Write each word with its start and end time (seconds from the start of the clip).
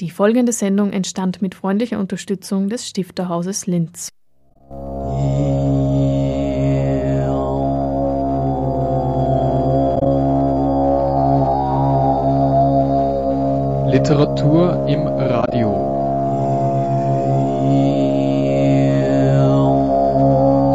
Die 0.00 0.10
folgende 0.10 0.52
Sendung 0.52 0.92
entstand 0.92 1.40
mit 1.40 1.54
freundlicher 1.54 1.98
Unterstützung 1.98 2.68
des 2.68 2.86
Stifterhauses 2.86 3.66
Linz. 3.66 4.10
Literatur 13.90 14.86
im 14.86 15.06
Radio. 15.06 15.72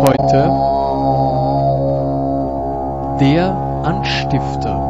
Heute 0.03 0.49
der 3.19 3.53
Anstifter. 3.83 4.80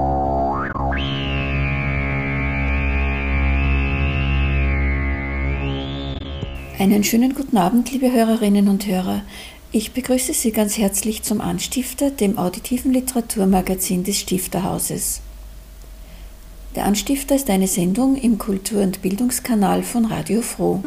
Einen 6.82 7.04
schönen 7.04 7.36
guten 7.36 7.58
Abend, 7.58 7.92
liebe 7.92 8.12
Hörerinnen 8.12 8.68
und 8.68 8.88
Hörer. 8.88 9.21
Ich 9.71 9.92
begrüße 9.92 10.34
Sie 10.34 10.52
ganz 10.52 10.80
herzlich 10.80 11.21
zum 11.21 11.40
Anstifter, 11.40 12.10
dem 12.10 12.40
auditiven 12.40 12.92
Literaturmagazin 12.92 14.04
des 14.04 14.18
Stifterhauses. 14.18 15.21
Der 16.76 16.86
Anstifter 16.86 17.36
ist 17.36 17.52
eine 17.52 17.68
Sendung 17.68 18.16
im 18.16 18.40
Kultur- 18.40 18.82
und 18.82 19.04
Bildungskanal 19.04 19.84
von 19.84 20.06
Radio 20.06 20.42
Froh. 20.42 20.82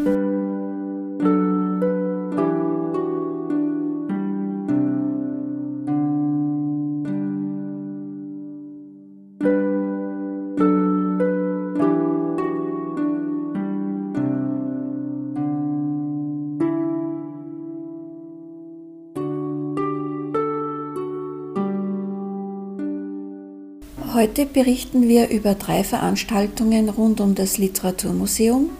Heute 24.24 24.46
berichten 24.46 25.06
wir 25.06 25.28
über 25.28 25.54
drei 25.54 25.84
Veranstaltungen 25.84 26.88
rund 26.88 27.20
um 27.20 27.34
das 27.34 27.58
Literaturmuseum 27.58 28.70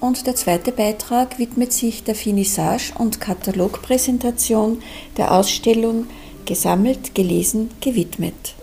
und 0.00 0.26
der 0.26 0.34
zweite 0.34 0.70
Beitrag 0.70 1.38
widmet 1.38 1.72
sich 1.72 2.04
der 2.04 2.14
Finissage 2.14 2.92
und 2.98 3.18
Katalogpräsentation 3.18 4.82
der 5.16 5.32
Ausstellung 5.32 6.08
Gesammelt, 6.44 7.14
gelesen, 7.14 7.70
gewidmet. 7.80 8.54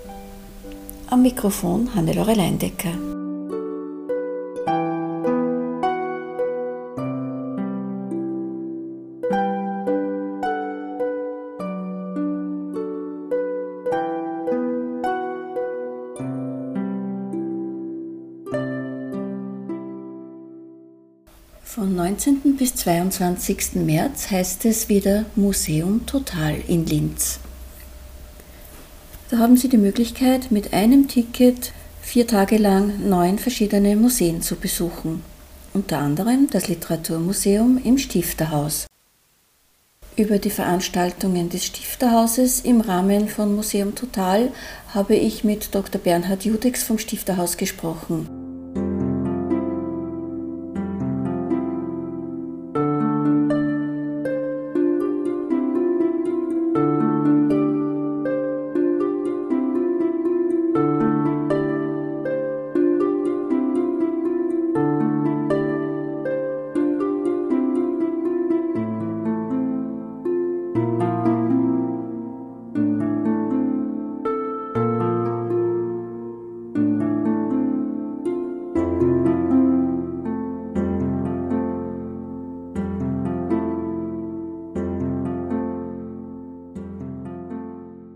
Am 1.07 1.23
Mikrofon 1.23 1.95
Hannelore 1.95 2.35
Leindecker. 2.35 3.12
Bis 22.63 22.75
22. 22.75 23.75
März 23.75 24.31
heißt 24.31 24.63
es 24.63 24.87
wieder 24.87 25.25
Museum 25.35 26.05
Total 26.05 26.55
in 26.69 26.85
Linz. 26.85 27.41
Da 29.29 29.39
haben 29.39 29.57
Sie 29.57 29.67
die 29.67 29.77
Möglichkeit, 29.77 30.49
mit 30.49 30.71
einem 30.71 31.09
Ticket 31.09 31.73
vier 32.01 32.25
Tage 32.25 32.55
lang 32.55 33.09
neun 33.09 33.37
verschiedene 33.37 33.97
Museen 33.97 34.41
zu 34.41 34.55
besuchen, 34.55 35.23
unter 35.73 35.97
anderem 35.97 36.47
das 36.51 36.69
Literaturmuseum 36.69 37.81
im 37.83 37.97
Stifterhaus. 37.97 38.87
Über 40.15 40.37
die 40.37 40.49
Veranstaltungen 40.49 41.49
des 41.49 41.65
Stifterhauses 41.65 42.61
im 42.61 42.79
Rahmen 42.79 43.27
von 43.27 43.53
Museum 43.53 43.93
Total 43.93 44.53
habe 44.93 45.15
ich 45.15 45.43
mit 45.43 45.75
Dr. 45.75 45.99
Bernhard 45.99 46.45
Judex 46.45 46.83
vom 46.83 46.97
Stifterhaus 46.97 47.57
gesprochen. 47.57 48.29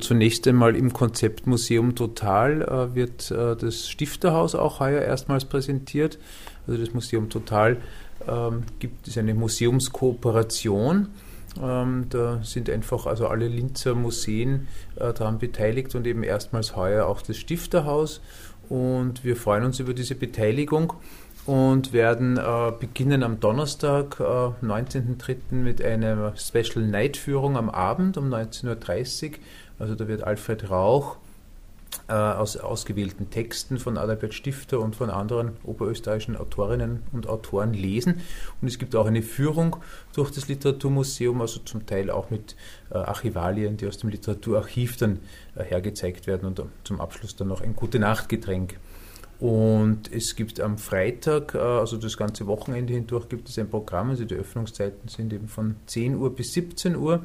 Zunächst 0.08 0.48
einmal 0.48 0.78
im 0.78 0.94
Konzept 0.94 1.48
Museum 1.48 1.94
Total 1.94 2.62
äh, 2.62 2.96
wird 2.96 3.30
äh, 3.30 3.58
das 3.58 3.90
Stifterhaus 3.90 4.56
auch 4.56 4.80
heuer 4.80 5.02
erstmals 5.02 5.44
präsentiert. 5.44 6.18
Also 6.66 6.80
das 6.80 6.94
Museum 6.94 7.28
Total 7.30 7.76
ähm, 8.26 8.64
gibt 8.80 9.06
es 9.10 9.18
eine 9.18 9.34
Museumskooperation. 9.34 11.10
Ähm, 11.62 12.06
da 12.10 12.42
sind 12.42 12.70
einfach 12.70 13.06
also 13.06 13.28
alle 13.28 13.50
Linzer 13.50 13.96
Museen 13.96 14.68
äh, 14.96 15.12
daran 15.12 15.40
beteiligt 15.40 15.94
und 15.94 16.08
eben 16.08 16.24
erstmals 16.24 16.78
heuer 16.78 17.06
auch 17.06 17.22
das 17.22 17.36
Stifterhaus. 17.36 18.22
Und 18.70 19.26
wir 19.26 19.36
freuen 19.36 19.66
uns 19.66 19.82
über 19.82 19.94
diese 19.94 20.16
Beteiligung 20.16 20.94
und 21.48 21.94
werden 21.94 22.38
äh, 22.38 22.72
beginnen 22.78 23.24
am 23.24 23.40
Donnerstag, 23.40 24.20
äh, 24.20 24.24
19.03. 24.24 25.54
mit 25.54 25.82
einer 25.82 26.34
Special 26.36 26.86
Night 26.86 27.18
Führung 27.18 27.58
am 27.58 27.70
Abend 27.70 28.18
um 28.18 28.32
19.30 28.32 29.32
Uhr 29.32 29.38
also 29.80 29.96
da 29.96 30.08
wird 30.08 30.24
Alfred 30.24 30.70
Rauch 30.70 31.18
äh, 32.10 32.14
aus 32.14 32.58
ausgewählten 32.58 33.30
Texten 33.30 33.78
von 33.78 33.98
Adalbert 33.98 34.34
Stifter 34.34 34.80
und 34.80 34.96
von 34.96 35.10
anderen 35.10 35.52
oberösterreichischen 35.64 36.36
Autorinnen 36.36 37.04
und 37.12 37.28
Autoren 37.28 37.74
lesen. 37.74 38.22
Und 38.62 38.68
es 38.68 38.80
gibt 38.80 38.96
auch 38.96 39.06
eine 39.06 39.22
Führung 39.22 39.78
durch 40.14 40.32
das 40.32 40.48
Literaturmuseum, 40.48 41.42
also 41.42 41.60
zum 41.60 41.86
Teil 41.86 42.10
auch 42.10 42.30
mit 42.30 42.56
äh, 42.90 42.96
Archivalien, 42.98 43.78
die 43.78 43.88
aus 43.88 43.98
dem 43.98 44.10
Literaturarchiv 44.10 44.98
dann 44.98 45.20
äh, 45.56 45.64
hergezeigt 45.64 46.28
werden 46.28 46.46
und 46.46 46.62
zum 46.84 47.00
Abschluss 47.00 47.36
dann 47.36 47.48
noch 47.48 47.62
ein 47.62 47.76
Gute-Nacht-Getränk. 47.76 48.80
Und 49.40 50.12
es 50.12 50.36
gibt 50.36 50.60
am 50.60 50.78
Freitag, 50.78 51.54
äh, 51.54 51.60
also 51.60 51.98
das 51.98 52.18
ganze 52.18 52.48
Wochenende 52.48 52.94
hindurch, 52.94 53.30
gibt 53.30 53.50
es 53.50 53.60
ein 53.60 53.70
Programm. 53.70 54.10
Also 54.10 54.26
die 54.26 54.36
Öffnungszeiten 54.36 55.08
sind 55.10 55.32
eben 55.34 55.48
von 55.48 55.76
10 55.86 56.16
Uhr 56.16 56.36
bis 56.36 56.54
17 56.54 56.96
Uhr. 56.96 57.22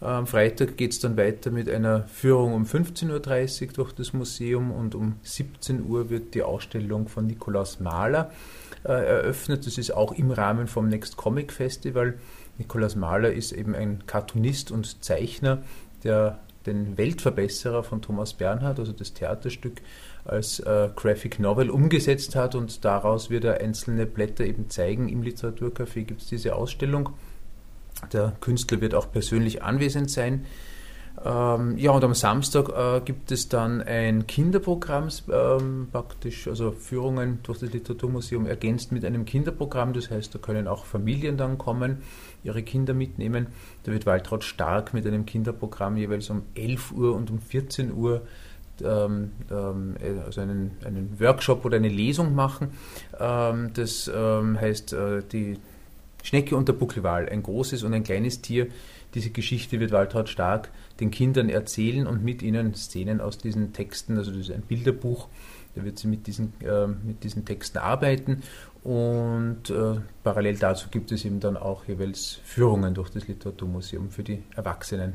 Am 0.00 0.26
Freitag 0.26 0.76
geht 0.76 0.92
es 0.92 1.00
dann 1.00 1.16
weiter 1.16 1.50
mit 1.50 1.70
einer 1.70 2.02
Führung 2.08 2.52
um 2.52 2.64
15.30 2.64 3.68
Uhr 3.68 3.72
durch 3.72 3.92
das 3.92 4.12
Museum 4.12 4.70
und 4.70 4.94
um 4.94 5.14
17 5.22 5.86
Uhr 5.86 6.10
wird 6.10 6.34
die 6.34 6.42
Ausstellung 6.42 7.08
von 7.08 7.26
Nikolaus 7.26 7.80
Mahler 7.80 8.30
äh, 8.84 8.92
eröffnet. 8.92 9.66
Das 9.66 9.78
ist 9.78 9.92
auch 9.92 10.12
im 10.12 10.30
Rahmen 10.30 10.66
vom 10.66 10.88
Next 10.88 11.16
Comic 11.16 11.52
Festival. 11.52 12.18
Nikolaus 12.58 12.96
Mahler 12.96 13.32
ist 13.32 13.52
eben 13.52 13.74
ein 13.74 14.04
Cartoonist 14.06 14.70
und 14.70 15.02
Zeichner, 15.02 15.62
der 16.02 16.38
den 16.66 16.98
Weltverbesserer 16.98 17.82
von 17.82 18.02
Thomas 18.02 18.34
Bernhard, 18.34 18.78
also 18.78 18.92
das 18.92 19.14
Theaterstück, 19.14 19.80
als 20.24 20.60
äh, 20.60 20.88
Graphic 20.94 21.38
Novel 21.38 21.70
umgesetzt 21.70 22.34
hat 22.34 22.54
und 22.54 22.84
daraus 22.84 23.30
wird 23.30 23.44
er 23.44 23.60
einzelne 23.60 24.06
Blätter 24.06 24.44
eben 24.44 24.70
zeigen. 24.70 25.08
Im 25.08 25.22
Literaturcafé 25.22 26.04
gibt 26.04 26.22
es 26.22 26.28
diese 26.28 26.56
Ausstellung. 26.56 27.10
Der 28.12 28.32
Künstler 28.40 28.80
wird 28.80 28.94
auch 28.94 29.10
persönlich 29.10 29.62
anwesend 29.62 30.10
sein. 30.10 30.46
Ähm, 31.24 31.78
ja, 31.78 31.92
und 31.92 32.02
am 32.02 32.14
Samstag 32.14 32.70
äh, 32.70 33.00
gibt 33.04 33.30
es 33.30 33.48
dann 33.48 33.82
ein 33.82 34.26
Kinderprogramm, 34.26 35.08
ähm, 35.32 35.88
praktisch, 35.92 36.48
also 36.48 36.72
Führungen 36.72 37.38
durch 37.44 37.60
das 37.60 37.72
Literaturmuseum 37.72 38.46
ergänzt 38.46 38.90
mit 38.90 39.04
einem 39.04 39.24
Kinderprogramm. 39.24 39.92
Das 39.92 40.10
heißt, 40.10 40.34
da 40.34 40.38
können 40.40 40.66
auch 40.66 40.84
Familien 40.84 41.36
dann 41.36 41.56
kommen, 41.56 41.98
ihre 42.42 42.62
Kinder 42.64 42.94
mitnehmen. 42.94 43.46
Da 43.84 43.92
wird 43.92 44.06
Waltraud 44.06 44.42
Stark 44.42 44.92
mit 44.92 45.06
einem 45.06 45.24
Kinderprogramm 45.24 45.96
jeweils 45.96 46.30
um 46.30 46.42
11 46.54 46.92
Uhr 46.92 47.14
und 47.14 47.30
um 47.30 47.38
14 47.38 47.92
Uhr 47.92 48.22
ähm, 48.82 49.32
ähm, 49.50 49.96
also 50.24 50.40
einen, 50.40 50.72
einen 50.84 51.18
Workshop 51.20 51.64
oder 51.64 51.76
eine 51.76 51.88
Lesung 51.88 52.34
machen. 52.34 52.70
Ähm, 53.18 53.70
das 53.74 54.10
ähm, 54.14 54.60
heißt, 54.60 54.92
äh, 54.92 55.22
die 55.30 55.58
Schnecke 56.22 56.56
und 56.56 56.68
der 56.68 56.72
Buckelwal, 56.72 57.28
ein 57.28 57.42
großes 57.42 57.82
und 57.82 57.92
ein 57.92 58.02
kleines 58.02 58.40
Tier. 58.40 58.68
Diese 59.14 59.30
Geschichte 59.30 59.78
wird 59.78 59.92
Waltraud 59.92 60.28
Stark 60.28 60.70
den 60.98 61.10
Kindern 61.10 61.48
erzählen 61.48 62.06
und 62.06 62.24
mit 62.24 62.42
ihnen 62.42 62.74
Szenen 62.74 63.20
aus 63.20 63.38
diesen 63.38 63.72
Texten, 63.72 64.16
also 64.16 64.30
das 64.30 64.40
ist 64.40 64.50
ein 64.50 64.62
Bilderbuch, 64.62 65.28
Da 65.74 65.84
wird 65.84 65.98
sie 65.98 66.08
mit 66.08 66.26
diesen, 66.26 66.52
äh, 66.60 66.86
mit 66.86 67.22
diesen 67.24 67.44
Texten 67.44 67.78
arbeiten 67.78 68.42
und 68.82 69.70
äh, 69.70 70.00
parallel 70.22 70.56
dazu 70.56 70.88
gibt 70.90 71.10
es 71.10 71.24
eben 71.24 71.40
dann 71.40 71.56
auch 71.56 71.84
jeweils 71.86 72.40
Führungen 72.44 72.94
durch 72.94 73.10
das 73.10 73.26
Literaturmuseum 73.26 74.10
für 74.10 74.22
die 74.22 74.42
Erwachsenen. 74.54 75.14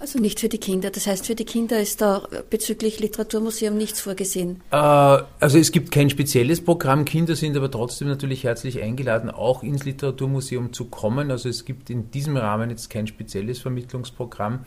Also 0.00 0.20
nicht 0.20 0.38
für 0.38 0.48
die 0.48 0.58
Kinder. 0.58 0.90
Das 0.90 1.08
heißt, 1.08 1.26
für 1.26 1.34
die 1.34 1.44
Kinder 1.44 1.80
ist 1.80 2.00
da 2.00 2.22
bezüglich 2.50 3.00
Literaturmuseum 3.00 3.76
nichts 3.76 4.00
vorgesehen. 4.00 4.60
Äh, 4.70 4.76
also 4.76 5.58
es 5.58 5.72
gibt 5.72 5.90
kein 5.90 6.08
spezielles 6.08 6.64
Programm. 6.64 7.04
Kinder 7.04 7.34
sind 7.34 7.56
aber 7.56 7.70
trotzdem 7.70 8.06
natürlich 8.06 8.44
herzlich 8.44 8.80
eingeladen, 8.80 9.28
auch 9.28 9.64
ins 9.64 9.84
Literaturmuseum 9.84 10.72
zu 10.72 10.84
kommen. 10.84 11.32
Also 11.32 11.48
es 11.48 11.64
gibt 11.64 11.90
in 11.90 12.12
diesem 12.12 12.36
Rahmen 12.36 12.70
jetzt 12.70 12.90
kein 12.90 13.08
spezielles 13.08 13.58
Vermittlungsprogramm. 13.58 14.60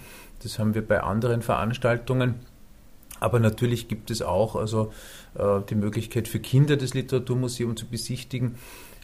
Das 0.44 0.60
haben 0.60 0.74
wir 0.74 0.86
bei 0.86 1.02
anderen 1.02 1.42
Veranstaltungen. 1.42 2.36
Aber 3.22 3.40
natürlich 3.40 3.88
gibt 3.88 4.12
es 4.12 4.22
auch 4.22 4.56
also 4.56 4.92
äh, 5.36 5.62
die 5.70 5.76
Möglichkeit 5.76 6.28
für 6.28 6.40
Kinder 6.40 6.76
das 6.76 6.94
Literaturmuseum 6.94 7.78
zu 7.78 7.86
besichtigen. 7.86 8.56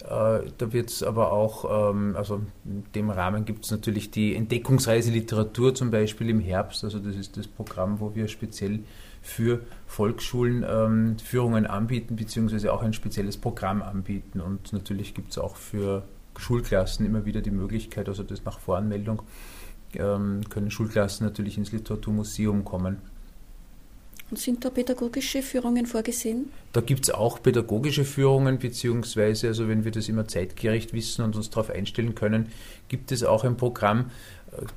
Äh, 0.07 0.51
da 0.57 0.73
wird 0.73 0.89
es 0.89 1.03
aber 1.03 1.33
auch, 1.33 1.91
ähm, 1.91 2.15
also 2.15 2.41
in 2.65 2.85
dem 2.95 3.09
Rahmen 3.09 3.43
gibt 3.45 3.65
es 3.65 3.71
natürlich 3.71 4.09
die 4.09 4.35
Entdeckungsreise 4.35 5.11
Literatur 5.11 5.75
zum 5.75 5.91
Beispiel 5.91 6.29
im 6.29 6.39
Herbst. 6.39 6.83
Also 6.83 6.99
das 6.99 7.15
ist 7.15 7.35
das 7.35 7.47
Programm, 7.47 7.99
wo 7.99 8.15
wir 8.15 8.27
speziell 8.27 8.79
für 9.21 9.59
Volksschulen 9.85 10.65
ähm, 10.67 11.17
Führungen 11.19 11.65
anbieten, 11.65 12.15
beziehungsweise 12.15 12.71
auch 12.71 12.83
ein 12.83 12.93
spezielles 12.93 13.35
Programm 13.35 13.81
anbieten. 13.81 14.39
Und 14.39 14.71
natürlich 14.71 15.13
gibt 15.13 15.31
es 15.31 15.37
auch 15.37 15.57
für 15.57 16.03
Schulklassen 16.37 17.05
immer 17.05 17.25
wieder 17.25 17.41
die 17.41 17.51
Möglichkeit, 17.51 18.07
also 18.07 18.23
das 18.23 18.45
nach 18.45 18.59
Voranmeldung, 18.59 19.23
ähm, 19.95 20.41
können 20.49 20.71
Schulklassen 20.71 21.25
natürlich 21.25 21.57
ins 21.57 21.71
Literaturmuseum 21.73 22.63
kommen. 22.63 22.97
Und 24.29 24.37
sind 24.37 24.65
da 24.65 24.69
pädagogische 24.69 25.41
Führungen 25.41 25.85
vorgesehen? 25.85 26.51
Da 26.73 26.81
gibt 26.81 27.05
es 27.05 27.13
auch 27.13 27.41
pädagogische 27.41 28.03
Führungen, 28.03 28.59
beziehungsweise, 28.59 29.47
also 29.47 29.69
wenn 29.69 29.85
wir 29.85 29.91
das 29.91 30.09
immer 30.09 30.27
zeitgerecht 30.27 30.91
wissen 30.93 31.23
und 31.23 31.37
uns 31.37 31.49
darauf 31.49 31.69
einstellen 31.69 32.13
können, 32.13 32.47
gibt 32.89 33.13
es 33.13 33.23
auch 33.23 33.45
ein 33.45 33.55
Programm. 33.55 34.11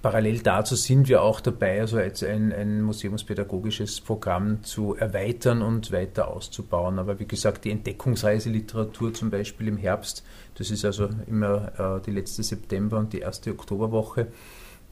Parallel 0.02 0.40
dazu 0.40 0.76
sind 0.76 1.08
wir 1.08 1.22
auch 1.22 1.40
dabei, 1.40 1.80
also 1.80 1.98
jetzt 1.98 2.22
ein, 2.22 2.52
ein 2.52 2.82
museumspädagogisches 2.82 4.00
Programm 4.00 4.62
zu 4.62 4.94
erweitern 4.94 5.62
und 5.62 5.90
weiter 5.90 6.28
auszubauen. 6.28 6.98
Aber 6.98 7.18
wie 7.18 7.26
gesagt, 7.26 7.64
die 7.64 7.70
Entdeckungsreiseliteratur 7.70 9.14
zum 9.14 9.30
Beispiel 9.30 9.68
im 9.68 9.76
Herbst, 9.76 10.24
das 10.56 10.70
ist 10.70 10.84
also 10.84 11.08
immer 11.26 11.98
äh, 11.98 12.02
die 12.04 12.10
letzte 12.12 12.42
September- 12.42 12.98
und 12.98 13.12
die 13.12 13.20
erste 13.20 13.50
Oktoberwoche, 13.50 14.28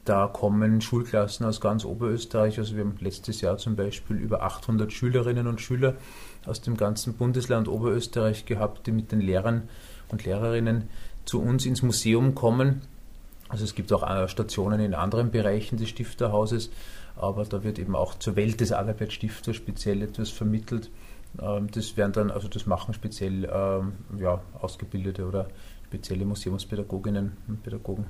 da 0.09 0.25
kommen 0.25 0.81
Schulklassen 0.81 1.45
aus 1.45 1.61
ganz 1.61 1.85
Oberösterreich. 1.85 2.57
Also 2.57 2.75
wir 2.75 2.83
haben 2.83 2.97
letztes 2.99 3.41
Jahr 3.41 3.59
zum 3.59 3.75
Beispiel 3.75 4.17
über 4.17 4.41
800 4.41 4.91
Schülerinnen 4.91 5.45
und 5.45 5.61
Schüler 5.61 5.97
aus 6.47 6.61
dem 6.61 6.77
ganzen 6.77 7.13
Bundesland 7.13 7.67
Oberösterreich 7.67 8.45
gehabt, 8.45 8.87
die 8.87 8.91
mit 8.91 9.11
den 9.11 9.21
Lehrern 9.21 9.69
und 10.07 10.25
Lehrerinnen 10.25 10.89
zu 11.25 11.39
uns 11.39 11.67
ins 11.67 11.83
Museum 11.83 12.33
kommen. 12.33 12.81
Also 13.49 13.63
es 13.63 13.75
gibt 13.75 13.93
auch 13.93 14.01
äh, 14.01 14.27
Stationen 14.27 14.79
in 14.79 14.95
anderen 14.95 15.29
Bereichen 15.29 15.77
des 15.77 15.89
Stifterhauses, 15.89 16.71
aber 17.15 17.45
da 17.45 17.63
wird 17.63 17.77
eben 17.77 17.95
auch 17.95 18.17
zur 18.17 18.35
Welt 18.35 18.61
des 18.61 18.71
Adalbert 18.71 19.13
Stifter 19.13 19.53
speziell 19.53 20.01
etwas 20.01 20.31
vermittelt. 20.31 20.89
Ähm, 21.39 21.69
das 21.69 21.97
werden 21.97 22.13
dann, 22.13 22.31
also 22.31 22.47
das 22.47 22.65
machen 22.65 22.95
speziell 22.95 23.45
ähm, 23.45 23.93
ja, 24.17 24.41
ausgebildete 24.59 25.27
oder 25.27 25.49
spezielle 25.85 26.25
Museumspädagoginnen 26.25 27.37
und 27.47 27.61
Pädagogen. 27.61 28.07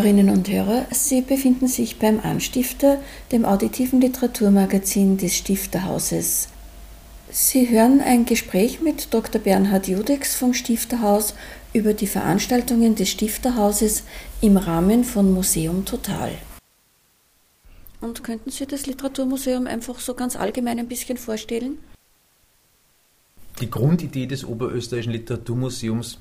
Hörerinnen 0.00 0.30
und 0.30 0.48
Hörer, 0.48 0.86
Sie 0.92 1.20
befinden 1.20 1.68
sich 1.68 1.98
beim 1.98 2.20
Anstifter, 2.20 3.02
dem 3.32 3.44
auditiven 3.44 4.00
Literaturmagazin 4.00 5.18
des 5.18 5.36
Stifterhauses. 5.36 6.48
Sie 7.30 7.68
hören 7.68 8.00
ein 8.00 8.24
Gespräch 8.24 8.80
mit 8.80 9.12
Dr. 9.12 9.42
Bernhard 9.42 9.88
Judex 9.88 10.36
vom 10.36 10.54
Stifterhaus 10.54 11.34
über 11.74 11.92
die 11.92 12.06
Veranstaltungen 12.06 12.94
des 12.94 13.10
Stifterhauses 13.10 14.04
im 14.40 14.56
Rahmen 14.56 15.04
von 15.04 15.34
Museum 15.34 15.84
Total. 15.84 16.32
Und 18.00 18.24
könnten 18.24 18.50
Sie 18.50 18.64
das 18.64 18.86
Literaturmuseum 18.86 19.66
einfach 19.66 20.00
so 20.00 20.14
ganz 20.14 20.34
allgemein 20.34 20.78
ein 20.78 20.88
bisschen 20.88 21.18
vorstellen? 21.18 21.76
Die 23.60 23.68
Grundidee 23.68 24.24
des 24.24 24.46
Oberösterreichischen 24.46 25.12
Literaturmuseums 25.12 26.16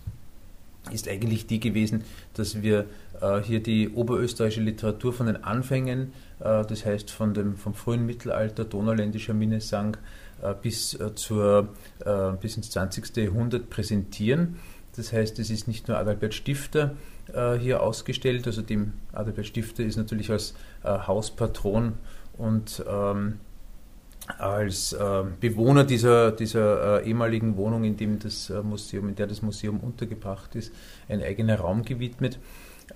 ist 0.92 1.08
eigentlich 1.08 1.46
die 1.48 1.60
gewesen, 1.60 2.04
dass 2.34 2.62
wir 2.62 2.86
äh, 3.22 3.42
hier 3.42 3.62
die 3.62 3.90
oberösterreichische 3.90 4.62
Literatur 4.62 5.14
von 5.14 5.28
den 5.28 5.44
Anfängen, 5.44 6.14
äh, 6.40 6.66
das 6.66 6.86
heißt 6.86 7.12
von 7.12 7.34
dem, 7.34 7.58
vom 7.58 7.74
frühen 7.74 8.06
Mittelalter, 8.06 8.66
donauländischer 8.66 9.34
Minnesang, 9.34 9.98
äh, 10.42 10.54
bis, 10.60 10.94
äh, 10.94 11.14
zur, 11.16 11.70
äh, 12.06 12.32
bis 12.40 12.56
ins 12.58 12.72
20. 12.72 13.18
Jahrhundert 13.18 13.70
präsentieren. 13.70 14.58
Das 14.96 15.14
heißt, 15.14 15.38
es 15.40 15.50
ist 15.50 15.68
nicht 15.68 15.88
nur 15.88 15.98
Adalbert 15.98 16.34
Stifter 16.34 16.96
äh, 17.34 17.56
hier 17.56 17.84
ausgestellt, 17.84 18.48
also 18.48 18.62
dem 18.62 18.94
Adalbert 19.14 19.46
Stifter 19.46 19.84
ist 19.84 19.98
natürlich 19.98 20.32
als 20.32 20.54
Hauspatron 20.84 21.94
und 22.38 22.84
ähm, 22.90 23.40
als 24.38 24.94
äh, 24.94 25.24
Bewohner 25.40 25.84
dieser, 25.84 26.32
dieser 26.32 27.02
äh, 27.02 27.08
ehemaligen 27.08 27.58
Wohnung, 27.58 27.84
in 27.84 27.98
dem 27.98 28.20
das 28.20 28.50
äh, 28.50 28.62
Museum, 28.62 29.10
in 29.10 29.16
der 29.16 29.28
das 29.28 29.42
Museum 29.42 29.80
untergebracht 29.80 30.56
ist, 30.56 30.74
ein 31.08 31.22
eigener 31.22 31.60
Raum 31.60 31.84
gewidmet. 31.84 32.40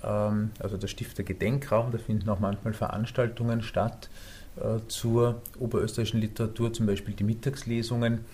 Ähm, 0.03 0.51
also 0.59 0.77
der 0.77 0.87
Stifter 0.87 1.23
Gedenkraum, 1.23 1.91
da 1.91 1.97
finden 1.97 2.29
auch 2.29 2.39
manchmal 2.39 2.73
Veranstaltungen 2.73 3.63
statt 3.63 4.09
äh, 4.57 4.79
zur 4.87 5.41
oberösterreichischen 5.59 6.21
Literatur, 6.21 6.71
zum 6.71 6.85
Beispiel 6.85 7.15
die 7.15 7.23
Mittagslesungen. 7.23 8.25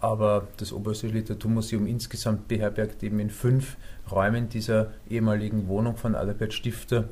Aber 0.00 0.48
das 0.56 0.72
Oberösterreichische 0.72 1.20
Literaturmuseum 1.20 1.86
insgesamt 1.86 2.48
beherbergt 2.48 3.02
eben 3.02 3.20
in 3.20 3.30
fünf 3.30 3.76
Räumen 4.10 4.48
dieser 4.48 4.92
ehemaligen 5.08 5.68
Wohnung 5.68 5.96
von 5.96 6.14
Adalbert 6.16 6.52
Stifter 6.52 7.08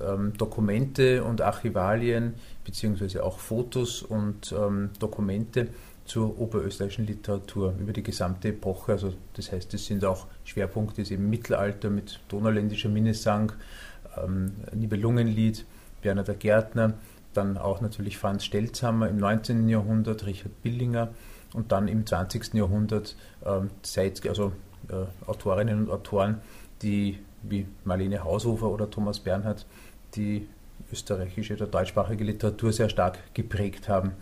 ähm, 0.00 0.32
Dokumente 0.36 1.24
und 1.24 1.40
Archivalien 1.40 2.34
beziehungsweise 2.64 3.24
auch 3.24 3.38
Fotos 3.38 4.02
und 4.02 4.52
ähm, 4.52 4.90
Dokumente 4.98 5.68
zur 6.04 6.38
oberösterreichischen 6.40 7.06
Literatur 7.06 7.74
über 7.78 7.92
die 7.92 8.02
gesamte 8.02 8.48
Epoche. 8.48 8.92
Also 8.92 9.12
das 9.34 9.52
heißt, 9.52 9.72
es 9.74 9.86
sind 9.86 10.04
auch 10.04 10.26
Schwerpunkte 10.44 11.02
im 11.12 11.28
Mittelalter 11.30 11.90
mit 11.90 12.20
donauländischer 12.28 12.88
Minnesang, 12.88 13.52
ähm, 14.16 14.52
Nibelungenlied, 14.74 15.64
Werner 16.02 16.24
der 16.24 16.34
Gärtner, 16.34 16.94
dann 17.34 17.58
auch 17.58 17.80
natürlich 17.80 18.18
Franz 18.18 18.44
Stelzhammer 18.44 19.08
im 19.08 19.18
19. 19.18 19.68
Jahrhundert, 19.68 20.26
Richard 20.26 20.62
Billinger 20.62 21.10
und 21.52 21.72
dann 21.72 21.88
im 21.88 22.06
20. 22.06 22.54
Jahrhundert 22.54 23.16
ähm, 23.44 23.70
seit, 23.82 24.26
also 24.26 24.52
äh, 24.88 25.04
Autorinnen 25.26 25.80
und 25.80 25.90
Autoren, 25.90 26.40
die 26.82 27.18
wie 27.50 27.66
Marlene 27.84 28.24
Haushofer 28.24 28.68
oder 28.70 28.90
Thomas 28.90 29.20
Bernhard 29.20 29.66
die 30.14 30.46
österreichische 30.92 31.54
oder 31.54 31.66
deutschsprachige 31.66 32.24
Literatur 32.24 32.72
sehr 32.72 32.88
stark 32.88 33.18
geprägt 33.34 33.88
haben. 33.88 34.12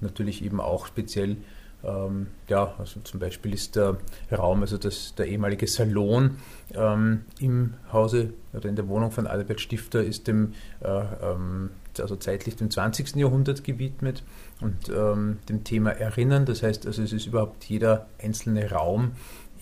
Natürlich 0.00 0.44
eben 0.44 0.60
auch 0.60 0.86
speziell, 0.86 1.36
ähm, 1.82 2.28
ja, 2.48 2.74
also 2.78 3.00
zum 3.00 3.20
Beispiel 3.20 3.54
ist 3.54 3.76
der 3.76 3.98
Raum, 4.32 4.62
also 4.62 4.78
das, 4.78 5.14
der 5.14 5.26
ehemalige 5.26 5.66
Salon 5.66 6.38
ähm, 6.74 7.22
im 7.40 7.74
Hause 7.92 8.32
oder 8.52 8.68
in 8.68 8.76
der 8.76 8.88
Wohnung 8.88 9.10
von 9.10 9.26
Albert 9.26 9.60
Stifter 9.60 10.02
ist 10.02 10.26
dem, 10.26 10.54
äh, 10.80 10.88
ähm, 10.88 11.70
also 11.98 12.16
zeitlich 12.16 12.56
dem 12.56 12.70
20. 12.70 13.16
Jahrhundert 13.16 13.64
gewidmet 13.64 14.22
und 14.60 14.88
ähm, 14.88 15.38
dem 15.48 15.64
Thema 15.64 15.90
Erinnern. 15.90 16.44
Das 16.46 16.62
heißt, 16.62 16.86
also 16.86 17.02
es 17.02 17.12
ist 17.12 17.26
überhaupt 17.26 17.64
jeder 17.64 18.06
einzelne 18.22 18.70
Raum 18.70 19.12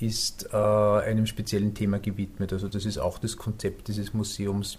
ist 0.02 0.48
äh, 0.52 0.56
einem 0.56 1.26
speziellen 1.26 1.74
Thema 1.74 2.00
gewidmet. 2.00 2.52
Also 2.52 2.68
das 2.68 2.84
ist 2.84 2.98
auch 2.98 3.18
das 3.18 3.36
Konzept 3.36 3.88
dieses 3.88 4.12
Museums 4.12 4.78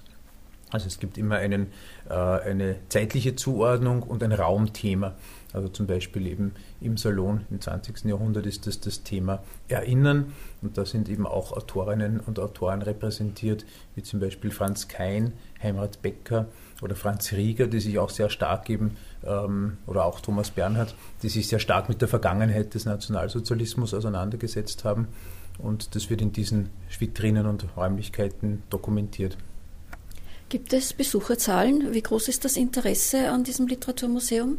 Also 0.71 0.87
es 0.87 0.99
gibt 0.99 1.17
immer 1.17 1.35
einen, 1.35 1.67
äh, 2.09 2.13
eine 2.13 2.77
zeitliche 2.89 3.35
Zuordnung 3.35 4.03
und 4.03 4.23
ein 4.23 4.31
Raumthema. 4.31 5.15
Also 5.53 5.67
zum 5.69 5.85
Beispiel 5.85 6.25
eben 6.25 6.53
im 6.81 6.97
Salon 6.97 7.41
im 7.51 7.61
20. 7.61 8.05
Jahrhundert 8.05 8.47
ist 8.47 8.65
das 8.65 8.79
das 8.79 9.03
Thema 9.03 9.43
Erinnern 9.67 10.33
und 10.63 10.77
da 10.77 10.85
sind 10.85 11.09
eben 11.09 11.27
auch 11.27 11.51
Autorinnen 11.51 12.19
und 12.19 12.39
Autoren 12.39 12.81
repräsentiert, 12.81 13.65
wie 13.93 14.01
zum 14.01 14.19
Beispiel 14.19 14.49
Franz 14.49 14.87
Kein, 14.87 15.33
Heimrat 15.61 16.01
Becker 16.01 16.47
oder 16.83 16.95
Franz 16.95 17.31
Rieger, 17.31 17.67
die 17.67 17.79
sich 17.79 17.97
auch 17.97 18.09
sehr 18.09 18.29
stark 18.29 18.69
eben, 18.69 18.97
ähm, 19.25 19.77
oder 19.87 20.05
auch 20.05 20.19
Thomas 20.19 20.51
Bernhard, 20.51 20.93
die 21.23 21.29
sich 21.29 21.47
sehr 21.47 21.59
stark 21.59 21.89
mit 21.89 22.01
der 22.01 22.07
Vergangenheit 22.07 22.73
des 22.73 22.85
Nationalsozialismus 22.85 23.93
auseinandergesetzt 23.93 24.83
haben 24.83 25.07
und 25.59 25.95
das 25.95 26.09
wird 26.09 26.21
in 26.21 26.31
diesen 26.31 26.69
Vitrinen 26.89 27.45
und 27.45 27.65
Räumlichkeiten 27.77 28.63
dokumentiert. 28.69 29.37
Gibt 30.49 30.73
es 30.73 30.93
Besucherzahlen? 30.93 31.93
Wie 31.93 32.01
groß 32.01 32.27
ist 32.27 32.45
das 32.45 32.57
Interesse 32.57 33.29
an 33.31 33.43
diesem 33.43 33.67
Literaturmuseum? 33.67 34.57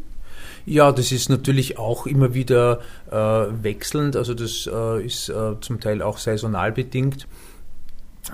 Ja, 0.65 0.91
das 0.91 1.11
ist 1.13 1.29
natürlich 1.29 1.77
auch 1.79 2.05
immer 2.05 2.33
wieder 2.33 2.81
äh, 3.09 3.15
wechselnd. 3.15 4.17
Also 4.17 4.33
das 4.33 4.69
äh, 4.71 5.05
ist 5.05 5.29
äh, 5.29 5.53
zum 5.61 5.79
Teil 5.79 6.01
auch 6.01 6.17
saisonal 6.17 6.73
bedingt. 6.73 7.27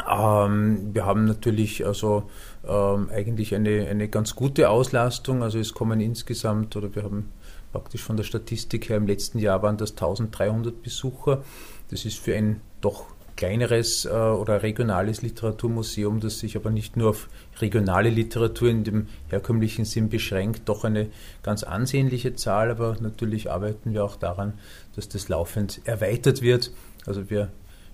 Ähm, 0.09 0.89
wir 0.93 1.05
haben 1.05 1.25
natürlich 1.25 1.85
also 1.85 2.29
ähm, 2.67 3.09
eigentlich 3.11 3.53
eine, 3.55 3.87
eine 3.87 4.07
ganz 4.07 4.35
gute 4.35 4.69
Auslastung. 4.69 5.43
Also 5.43 5.59
es 5.59 5.73
kommen 5.73 5.99
insgesamt, 5.99 6.75
oder 6.75 6.93
wir 6.95 7.03
haben 7.03 7.31
praktisch 7.71 8.03
von 8.03 8.17
der 8.17 8.23
Statistik 8.23 8.89
her 8.89 8.97
im 8.97 9.07
letzten 9.07 9.39
Jahr 9.39 9.61
waren 9.63 9.77
das 9.77 9.91
1300 9.91 10.81
Besucher. 10.81 11.43
Das 11.89 12.05
ist 12.05 12.19
für 12.19 12.35
ein 12.35 12.61
doch 12.79 13.05
kleineres 13.35 14.05
äh, 14.05 14.09
oder 14.09 14.61
regionales 14.61 15.21
Literaturmuseum, 15.21 16.19
das 16.19 16.39
sich 16.39 16.55
aber 16.55 16.69
nicht 16.69 16.95
nur 16.95 17.09
auf 17.09 17.29
regionale 17.59 18.09
Literatur 18.09 18.69
in 18.69 18.83
dem 18.83 19.07
herkömmlichen 19.29 19.85
Sinn 19.85 20.09
beschränkt, 20.09 20.69
doch 20.69 20.83
eine 20.83 21.07
ganz 21.41 21.63
ansehnliche 21.63 22.35
Zahl, 22.35 22.69
aber 22.69 22.97
natürlich 22.99 23.49
arbeiten 23.49 23.93
wir 23.93 24.03
auch 24.03 24.15
daran, 24.15 24.53
dass 24.95 25.09
das 25.09 25.27
laufend 25.27 25.81
erweitert 25.85 26.41
wird. 26.41 26.71
Also 27.05 27.29
wir 27.29 27.49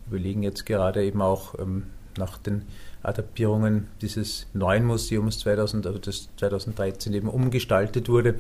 überlegen 0.10 0.44
jetzt 0.44 0.66
gerade 0.66 1.04
eben 1.04 1.22
auch 1.22 1.58
ähm, 1.60 1.88
nach 2.18 2.38
den 2.38 2.64
Adaptierungen 3.04 3.88
dieses 4.02 4.48
neuen 4.54 4.86
Museums 4.86 5.40
2000, 5.40 5.86
also 5.88 6.00
das 6.00 6.30
2013 6.38 7.14
eben 7.14 7.30
umgestaltet 7.30 8.10
wurde, 8.10 8.40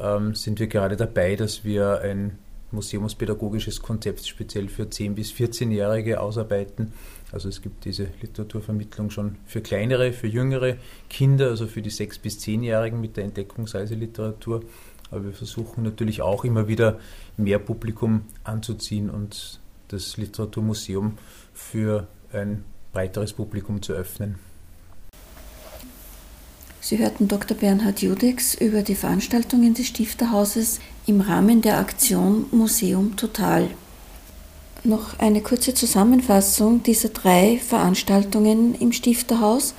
ähm, 0.00 0.34
sind 0.34 0.60
wir 0.60 0.66
gerade 0.66 0.96
dabei, 0.96 1.36
dass 1.36 1.64
wir 1.64 2.00
ein 2.00 2.38
museumspädagogisches 2.70 3.80
Konzept 3.82 4.26
speziell 4.26 4.68
für 4.68 4.84
10- 4.84 5.14
bis 5.14 5.32
14-Jährige 5.32 6.20
ausarbeiten. 6.20 6.92
Also 7.32 7.48
es 7.48 7.62
gibt 7.62 7.84
diese 7.84 8.08
Literaturvermittlung 8.20 9.10
schon 9.10 9.36
für 9.46 9.60
kleinere, 9.60 10.12
für 10.12 10.26
jüngere 10.26 10.76
Kinder, 11.08 11.48
also 11.48 11.66
für 11.66 11.82
die 11.82 11.90
6- 11.90 12.20
bis 12.20 12.38
10-Jährigen 12.38 13.00
mit 13.00 13.16
der 13.16 13.24
Entdeckungsreiseliteratur. 13.24 14.62
Aber 15.10 15.24
wir 15.24 15.32
versuchen 15.32 15.84
natürlich 15.84 16.22
auch 16.22 16.44
immer 16.44 16.68
wieder 16.68 16.98
mehr 17.36 17.58
Publikum 17.58 18.22
anzuziehen 18.42 19.10
und 19.10 19.60
das 19.88 20.16
Literaturmuseum 20.16 21.18
für 21.52 22.06
ein 22.32 22.64
breiteres 22.92 23.32
Publikum 23.32 23.82
zu 23.82 23.92
öffnen. 23.92 24.38
Sie 26.80 26.98
hörten 26.98 27.28
Dr. 27.28 27.56
Bernhard 27.56 28.02
Judex 28.02 28.54
über 28.54 28.82
die 28.82 28.94
Veranstaltungen 28.94 29.72
des 29.72 29.86
Stifterhauses 29.86 30.80
im 31.06 31.22
Rahmen 31.22 31.62
der 31.62 31.78
Aktion 31.78 32.44
Museum 32.50 33.16
Total. 33.16 33.70
Noch 34.82 35.18
eine 35.18 35.40
kurze 35.40 35.72
Zusammenfassung 35.72 36.82
dieser 36.82 37.08
drei 37.08 37.58
Veranstaltungen 37.58 38.74
im 38.74 38.92
Stifterhaus. 38.92 39.72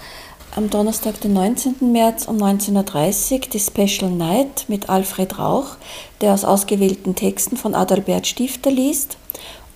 Am 0.56 0.72
Donnerstag, 0.72 1.22
den 1.22 1.34
19. 1.34 1.92
März 1.92 2.26
um 2.28 2.38
19.30 2.38 3.34
Uhr 3.34 3.40
die 3.54 3.60
Special 3.60 4.10
Night 4.10 4.66
mit 4.68 4.90
Alfred 4.90 5.38
Rauch, 5.38 5.76
der 6.22 6.34
aus 6.34 6.44
ausgewählten 6.44 7.14
Texten 7.14 7.56
von 7.56 7.76
Adalbert 7.76 8.26
Stifter 8.26 8.72
liest. 8.72 9.18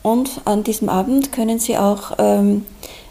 Und 0.01 0.41
an 0.45 0.63
diesem 0.63 0.89
Abend 0.89 1.31
können 1.31 1.59
Sie 1.59 1.77
auch 1.77 2.13
ähm, 2.17 2.65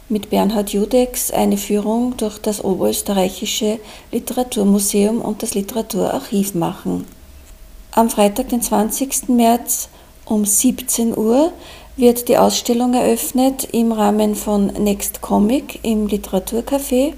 mit 0.09 0.31
Bernhard 0.31 0.71
Judex 0.71 1.31
eine 1.31 1.59
Führung 1.59 2.17
durch 2.17 2.39
das 2.39 2.65
Oberösterreichische 2.65 3.79
Literaturmuseum 4.11 5.21
und 5.21 5.43
das 5.43 5.55
Literaturarchiv 5.55 6.55
machen. 6.55 7.07
Am 7.93 8.09
Freitag, 8.09 8.49
den 8.49 8.63
20. 8.63 9.29
März 9.29 9.89
um 10.25 10.45
17 10.45 11.17
Uhr 11.17 11.53
wird 11.97 12.29
die 12.29 12.39
Ausstellung 12.39 12.95
eröffnet 12.95 13.69
im 13.73 13.93
Rahmen 13.93 14.35
von 14.35 14.67
Next 14.67 15.21
Comic 15.21 15.81
im 15.83 16.07
Literaturcafé. 16.07 17.15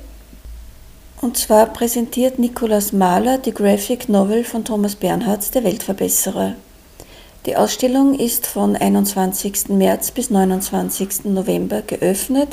Und 1.21 1.37
zwar 1.37 1.67
präsentiert 1.67 2.39
Nikolaus 2.39 2.93
Mahler 2.93 3.39
die 3.39 3.53
Graphic 3.53 4.09
Novel 4.09 4.43
von 4.43 4.65
Thomas 4.65 4.97
Bernhardt, 4.97 5.55
Der 5.55 5.65
Weltverbesserer. 5.65 6.55
Die 7.47 7.57
Ausstellung 7.57 8.15
ist 8.19 8.47
von 8.47 8.77
21. 8.77 9.71
März 9.71 10.11
bis 10.11 10.29
29. 10.29 11.25
November 11.25 11.81
geöffnet 11.81 12.51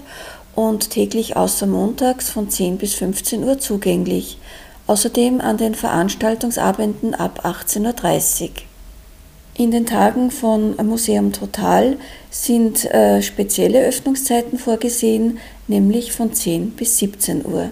und 0.56 0.92
täglich 0.92 1.36
außer 1.36 1.68
montags 1.68 2.30
von 2.30 2.50
10 2.50 2.78
bis 2.78 2.94
15 2.94 3.44
Uhr 3.44 3.60
zugänglich. 3.60 4.38
Außerdem 4.88 5.42
an 5.42 5.58
den 5.58 5.76
Veranstaltungsabenden 5.76 7.14
ab 7.14 7.46
18.30 7.46 8.44
Uhr. 8.44 8.50
In 9.58 9.72
den 9.72 9.86
Tagen 9.86 10.32
von 10.32 10.78
Museum 10.78 11.34
Total 11.34 11.98
sind 12.30 12.86
äh, 12.86 13.22
spezielle 13.22 13.86
Öffnungszeiten 13.86 14.58
vorgesehen, 14.58 15.40
nämlich 15.68 16.14
von 16.14 16.32
10 16.32 16.72
bis 16.72 16.98
17 17.00 17.46
Uhr 17.46 17.72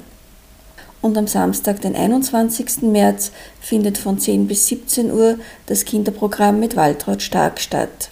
und 1.05 1.17
am 1.19 1.27
Samstag, 1.27 1.81
den 1.81 1.95
21. 1.95 2.81
März, 2.81 3.31
findet 3.61 3.99
von 3.99 4.17
10 4.17 4.47
bis 4.47 4.65
17 4.67 5.11
Uhr 5.11 5.37
das 5.67 5.85
Kinderprogramm 5.85 6.59
mit 6.59 6.75
Waltraud 6.75 7.21
Stark 7.21 7.61
statt. 7.61 8.09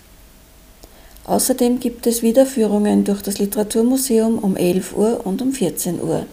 Außerdem 1.26 1.80
gibt 1.80 2.06
es 2.06 2.22
wieder 2.22 2.46
Führungen 2.46 3.04
durch 3.04 3.24
das 3.24 3.40
Literaturmuseum 3.40 4.38
um 4.38 4.56
11 4.56 4.96
Uhr 4.96 5.26
und 5.26 5.42
um 5.42 5.54
14 5.54 6.02
Uhr. 6.02 6.28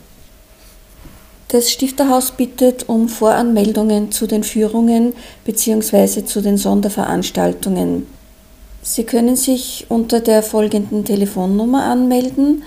Das 1.48 1.70
Stifterhaus 1.70 2.32
bittet 2.32 2.88
um 2.90 3.08
Voranmeldungen 3.08 4.12
zu 4.12 4.26
den 4.26 4.44
Führungen 4.44 5.14
bzw. 5.44 6.26
zu 6.26 6.42
den 6.42 6.58
Sonderveranstaltungen. 6.58 8.06
Sie 8.82 9.04
können 9.04 9.36
sich 9.36 9.86
unter 9.88 10.20
der 10.20 10.42
folgenden 10.42 11.04
Telefonnummer 11.04 11.84
anmelden 11.84 12.64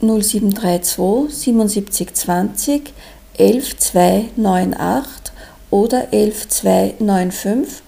0732 0.00 1.30
77 1.30 2.14
20 2.14 2.92
11298 3.38 5.32
oder 5.70 6.12
11295 6.12 7.82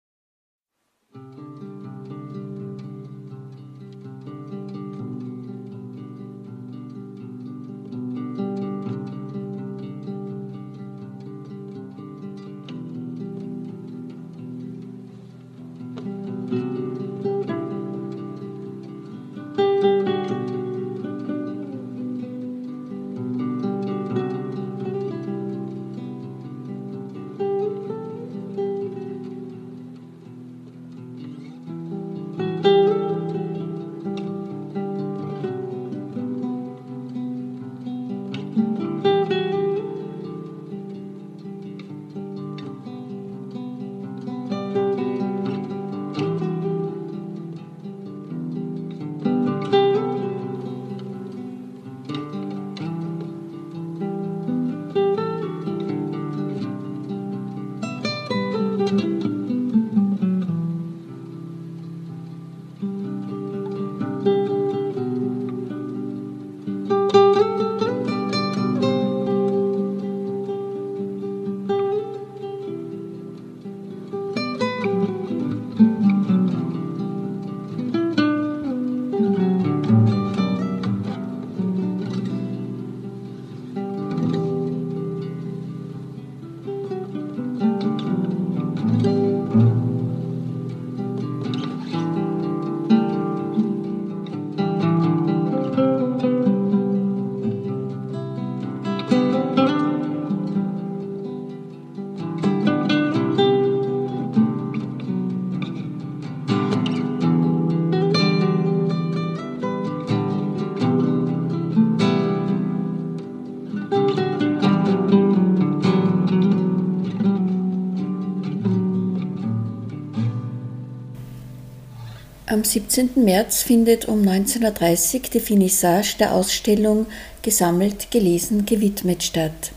Am 122.66 122.72
17. 122.72 123.24
März 123.24 123.62
findet 123.62 124.06
um 124.06 124.24
19.30 124.24 125.14
Uhr 125.14 125.22
die 125.36 125.40
Finissage 125.40 126.16
der 126.18 126.34
Ausstellung 126.34 127.06
Gesammelt, 127.44 128.10
gelesen, 128.10 128.66
gewidmet 128.66 129.22
statt. 129.22 129.72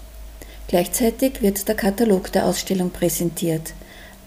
Gleichzeitig 0.69 1.43
wird 1.43 1.69
der 1.69 1.75
Katalog 1.75 2.33
der 2.33 2.47
Ausstellung 2.47 2.89
präsentiert. 2.89 3.75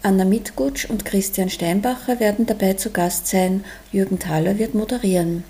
Anna 0.04 0.26
Mitgutsch 0.26 0.88
und 0.88 1.06
Christian 1.06 1.50
Steinbacher 1.50 2.20
werden 2.20 2.46
dabei 2.46 2.76
zu 2.76 2.92
Gast 2.92 3.26
sein, 3.26 3.66
Jürgen 3.92 4.20
Thaler 4.20 4.60
wird 4.60 4.76
moderieren. 4.76 5.44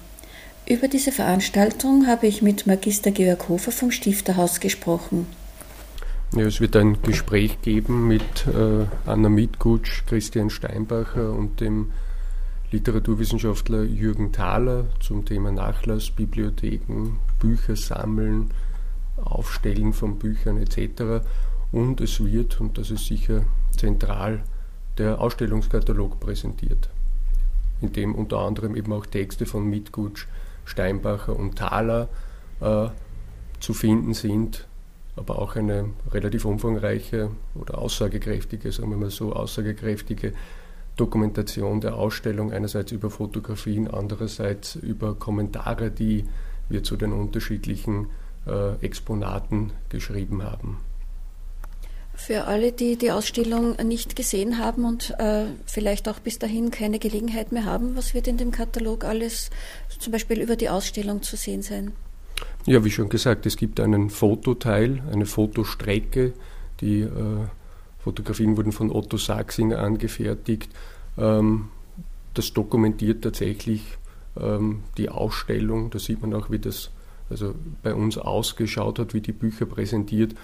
Über 0.65 0.87
diese 0.87 1.11
Veranstaltung 1.11 2.07
habe 2.07 2.27
ich 2.27 2.41
mit 2.41 2.65
Magister 2.65 3.11
Georg 3.11 3.49
Hofer 3.49 3.73
vom 3.73 3.91
Stifterhaus 3.91 4.61
gesprochen. 4.61 5.27
Ja, 6.33 6.45
es 6.45 6.61
wird 6.61 6.77
ein 6.77 7.01
Gespräch 7.01 7.61
geben 7.61 8.07
mit 8.07 8.47
äh, 8.47 8.85
Anna 9.05 9.27
Mitgutsch, 9.27 10.05
Christian 10.05 10.49
Steinbacher 10.49 11.33
und 11.33 11.59
dem 11.59 11.91
Literaturwissenschaftler 12.71 13.83
Jürgen 13.83 14.31
Thaler 14.31 14.85
zum 15.01 15.25
Thema 15.25 15.51
Nachlass, 15.51 16.09
Bibliotheken, 16.09 17.19
Bücher 17.37 17.75
sammeln, 17.75 18.51
Aufstellen 19.17 19.91
von 19.91 20.17
Büchern 20.17 20.55
etc. 20.55 21.25
Und 21.73 21.99
es 21.99 22.23
wird, 22.23 22.61
und 22.61 22.77
das 22.77 22.89
ist 22.89 23.07
sicher 23.07 23.43
zentral, 23.75 24.43
der 24.97 25.19
Ausstellungskatalog 25.19 26.21
präsentiert, 26.21 26.89
in 27.81 27.91
dem 27.91 28.15
unter 28.15 28.39
anderem 28.39 28.77
eben 28.77 28.93
auch 28.93 29.05
Texte 29.05 29.45
von 29.45 29.69
Mitgutsch, 29.69 30.27
Steinbacher 30.63 31.35
und 31.35 31.57
Thaler 31.57 32.07
äh, 32.61 32.87
zu 33.59 33.73
finden 33.73 34.13
sind, 34.13 34.65
aber 35.17 35.39
auch 35.39 35.57
eine 35.57 35.89
relativ 36.11 36.45
umfangreiche 36.45 37.31
oder 37.53 37.79
aussagekräftige, 37.79 38.71
sagen 38.71 38.91
wir 38.91 38.97
mal 38.97 39.09
so, 39.09 39.33
aussagekräftige 39.33 40.31
Dokumentation 41.01 41.81
der 41.81 41.95
Ausstellung, 41.95 42.51
einerseits 42.51 42.91
über 42.91 43.09
Fotografien, 43.09 43.87
andererseits 43.87 44.75
über 44.75 45.15
Kommentare, 45.15 45.89
die 45.89 46.25
wir 46.69 46.83
zu 46.83 46.95
den 46.95 47.11
unterschiedlichen 47.11 48.05
äh, 48.45 48.75
Exponaten 48.85 49.71
geschrieben 49.89 50.43
haben. 50.43 50.77
Für 52.13 52.45
alle, 52.45 52.71
die 52.71 52.97
die 52.97 53.11
Ausstellung 53.11 53.77
nicht 53.83 54.15
gesehen 54.15 54.59
haben 54.59 54.85
und 54.85 55.15
äh, 55.17 55.45
vielleicht 55.65 56.07
auch 56.07 56.19
bis 56.19 56.37
dahin 56.37 56.69
keine 56.69 56.99
Gelegenheit 56.99 57.51
mehr 57.51 57.65
haben, 57.65 57.95
was 57.95 58.13
wird 58.13 58.27
in 58.27 58.37
dem 58.37 58.51
Katalog 58.51 59.03
alles 59.03 59.49
zum 59.97 60.11
Beispiel 60.11 60.39
über 60.39 60.55
die 60.55 60.69
Ausstellung 60.69 61.23
zu 61.23 61.35
sehen 61.35 61.63
sein? 61.63 61.93
Ja, 62.67 62.85
wie 62.85 62.91
schon 62.91 63.09
gesagt, 63.09 63.47
es 63.47 63.57
gibt 63.57 63.79
einen 63.79 64.11
Fototeil, 64.11 65.01
eine 65.11 65.25
Fotostrecke. 65.25 66.33
Die 66.79 67.01
äh, 67.01 67.09
Fotografien 68.03 68.55
wurden 68.57 68.71
von 68.71 68.91
Otto 68.91 69.17
Sachsinger 69.17 69.79
angefertigt. 69.79 70.69
Ähm, 71.17 71.69
das 72.33 72.53
dokumentiert 72.53 73.23
tatsächlich 73.23 73.97
ähm, 74.39 74.83
die 74.97 75.09
Ausstellung. 75.09 75.89
Da 75.89 75.99
sieht 75.99 76.21
man 76.21 76.33
auch, 76.33 76.49
wie 76.49 76.59
das 76.59 76.91
also 77.29 77.55
bei 77.81 77.93
uns 77.93 78.17
ausgeschaut 78.17 78.99
hat, 78.99 79.13
wie 79.13 79.21
die 79.21 79.31
Bücher 79.31 79.65
präsentiert 79.65 80.35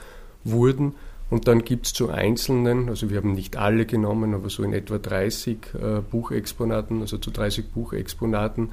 wurden. 0.44 0.96
Und 1.30 1.48
dann 1.50 1.66
gibt 1.66 1.88
es 1.88 1.94
zu 1.94 2.10
einzelnen, 2.10 2.88
also 2.88 3.10
wir 3.10 3.18
haben 3.18 3.34
nicht 3.34 3.58
alle 3.58 3.86
genommen, 3.86 4.34
aber 4.34 4.50
so 4.50 4.64
in 4.64 4.72
etwa 4.72 4.98
30 4.98 5.58
äh, 5.74 6.02
Buchexponaten, 6.10 7.02
also 7.02 7.18
zu 7.18 7.32
30 7.32 7.72
Buchexponaten 7.72 8.70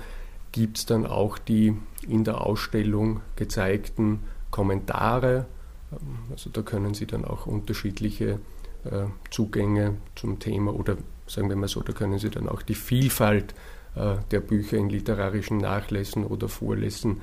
gibt 0.52 0.78
es 0.78 0.86
dann 0.86 1.04
auch 1.04 1.36
die 1.36 1.76
in 2.06 2.22
der 2.22 2.40
Ausstellung 2.40 3.22
gezeigten 3.34 4.20
Kommentare. 4.52 5.46
Ähm, 5.90 5.98
also 6.30 6.48
da 6.50 6.62
können 6.62 6.94
Sie 6.94 7.06
dann 7.06 7.24
auch 7.24 7.46
unterschiedliche 7.46 8.38
äh, 8.84 9.06
Zugänge 9.32 9.96
zum 10.14 10.38
Thema 10.38 10.72
oder 10.72 10.96
sagen 11.26 11.48
wir 11.48 11.56
mal 11.56 11.68
so, 11.68 11.80
da 11.80 11.92
können 11.92 12.18
Sie 12.18 12.30
dann 12.30 12.48
auch 12.48 12.62
die 12.62 12.74
Vielfalt 12.74 13.54
äh, 13.94 14.16
der 14.30 14.40
Bücher 14.40 14.76
in 14.76 14.88
literarischen 14.88 15.58
Nachlässen 15.58 16.24
oder 16.24 16.48
Vorlässen 16.48 17.22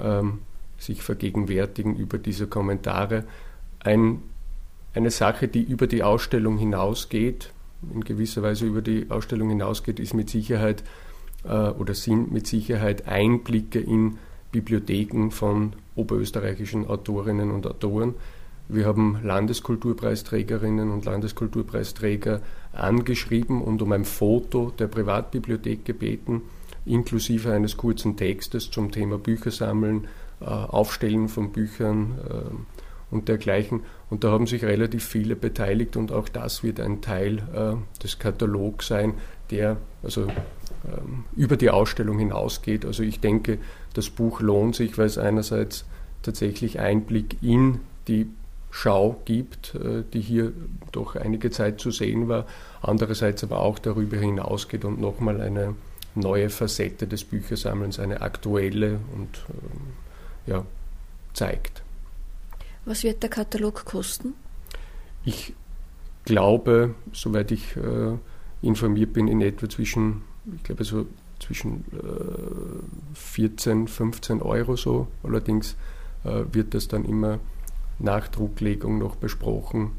ähm, 0.00 0.40
sich 0.78 1.02
vergegenwärtigen 1.02 1.96
über 1.96 2.18
diese 2.18 2.46
Kommentare. 2.46 3.24
Ein 3.80 4.22
eine 4.94 5.10
Sache, 5.10 5.48
die 5.48 5.62
über 5.62 5.86
die 5.86 6.02
Ausstellung 6.02 6.58
hinausgeht, 6.58 7.50
in 7.92 8.04
gewisser 8.04 8.42
Weise 8.42 8.66
über 8.66 8.82
die 8.82 9.06
Ausstellung 9.10 9.48
hinausgeht, 9.48 9.98
ist 9.98 10.14
mit 10.14 10.30
Sicherheit 10.30 10.84
äh, 11.44 11.48
oder 11.48 11.94
sind 11.94 12.30
mit 12.30 12.46
Sicherheit 12.46 13.08
Einblicke 13.08 13.80
in 13.80 14.18
Bibliotheken 14.52 15.30
von 15.30 15.72
oberösterreichischen 15.94 16.86
Autorinnen 16.86 17.50
und 17.50 17.66
Autoren. 17.66 18.14
Wir 18.72 18.86
haben 18.86 19.18
Landeskulturpreisträgerinnen 19.22 20.90
und 20.90 21.04
Landeskulturpreisträger 21.04 22.40
angeschrieben 22.72 23.60
und 23.60 23.82
um 23.82 23.92
ein 23.92 24.04
Foto 24.04 24.72
der 24.78 24.86
Privatbibliothek 24.86 25.84
gebeten, 25.84 26.42
inklusive 26.86 27.52
eines 27.52 27.76
kurzen 27.76 28.16
Textes 28.16 28.70
zum 28.70 28.90
Thema 28.90 29.18
Büchersammeln, 29.18 30.08
äh, 30.40 30.46
Aufstellen 30.46 31.28
von 31.28 31.52
Büchern, 31.52 32.18
äh, 32.28 32.82
und 33.12 33.28
dergleichen. 33.28 33.82
Und 34.10 34.24
da 34.24 34.30
haben 34.30 34.46
sich 34.46 34.64
relativ 34.64 35.04
viele 35.04 35.36
beteiligt 35.36 35.96
und 35.96 36.10
auch 36.10 36.28
das 36.28 36.64
wird 36.64 36.80
ein 36.80 37.02
Teil 37.02 37.38
äh, 37.54 38.02
des 38.02 38.18
Katalogs 38.18 38.88
sein, 38.88 39.14
der 39.50 39.76
also 40.02 40.22
ähm, 40.22 41.24
über 41.36 41.56
die 41.56 41.70
Ausstellung 41.70 42.18
hinausgeht. 42.18 42.84
Also 42.84 43.02
ich 43.02 43.20
denke, 43.20 43.58
das 43.94 44.10
Buch 44.10 44.40
lohnt 44.40 44.74
sich, 44.74 44.96
weil 44.98 45.06
es 45.06 45.18
einerseits 45.18 45.84
tatsächlich 46.22 46.80
Einblick 46.80 47.36
in 47.42 47.80
die 48.08 48.28
Schau 48.74 49.20
gibt, 49.26 49.74
äh, 49.74 50.02
die 50.12 50.22
hier 50.22 50.52
doch 50.92 51.14
einige 51.14 51.50
Zeit 51.50 51.78
zu 51.78 51.90
sehen 51.90 52.28
war, 52.28 52.46
andererseits 52.80 53.44
aber 53.44 53.60
auch 53.60 53.78
darüber 53.78 54.16
hinausgeht 54.16 54.86
und 54.86 54.98
nochmal 54.98 55.42
eine 55.42 55.74
neue 56.14 56.48
Facette 56.48 57.06
des 57.06 57.22
Büchersammelns, 57.24 57.98
eine 57.98 58.22
aktuelle 58.22 58.98
und 59.14 59.44
ähm, 59.50 59.80
ja, 60.46 60.64
zeigt. 61.34 61.82
Was 62.86 63.04
wird 63.04 63.22
der 63.22 63.28
Katalog 63.28 63.84
kosten? 63.84 64.32
Ich 65.22 65.52
glaube, 66.24 66.94
soweit 67.12 67.52
ich 67.52 67.76
äh, 67.76 68.16
informiert 68.62 69.12
bin, 69.12 69.28
in 69.28 69.42
etwa 69.42 69.68
zwischen, 69.68 70.22
ich 70.56 70.62
glaube 70.62 70.84
so 70.84 71.06
zwischen 71.40 71.84
äh, 71.92 73.16
14, 73.16 73.86
15 73.86 74.40
Euro 74.40 74.76
so. 74.76 75.08
Allerdings 75.22 75.76
äh, 76.24 76.44
wird 76.52 76.72
das 76.72 76.88
dann 76.88 77.04
immer 77.04 77.38
nach 78.02 78.28
Drucklegung 78.28 78.98
noch 78.98 79.16
besprochen. 79.16 79.92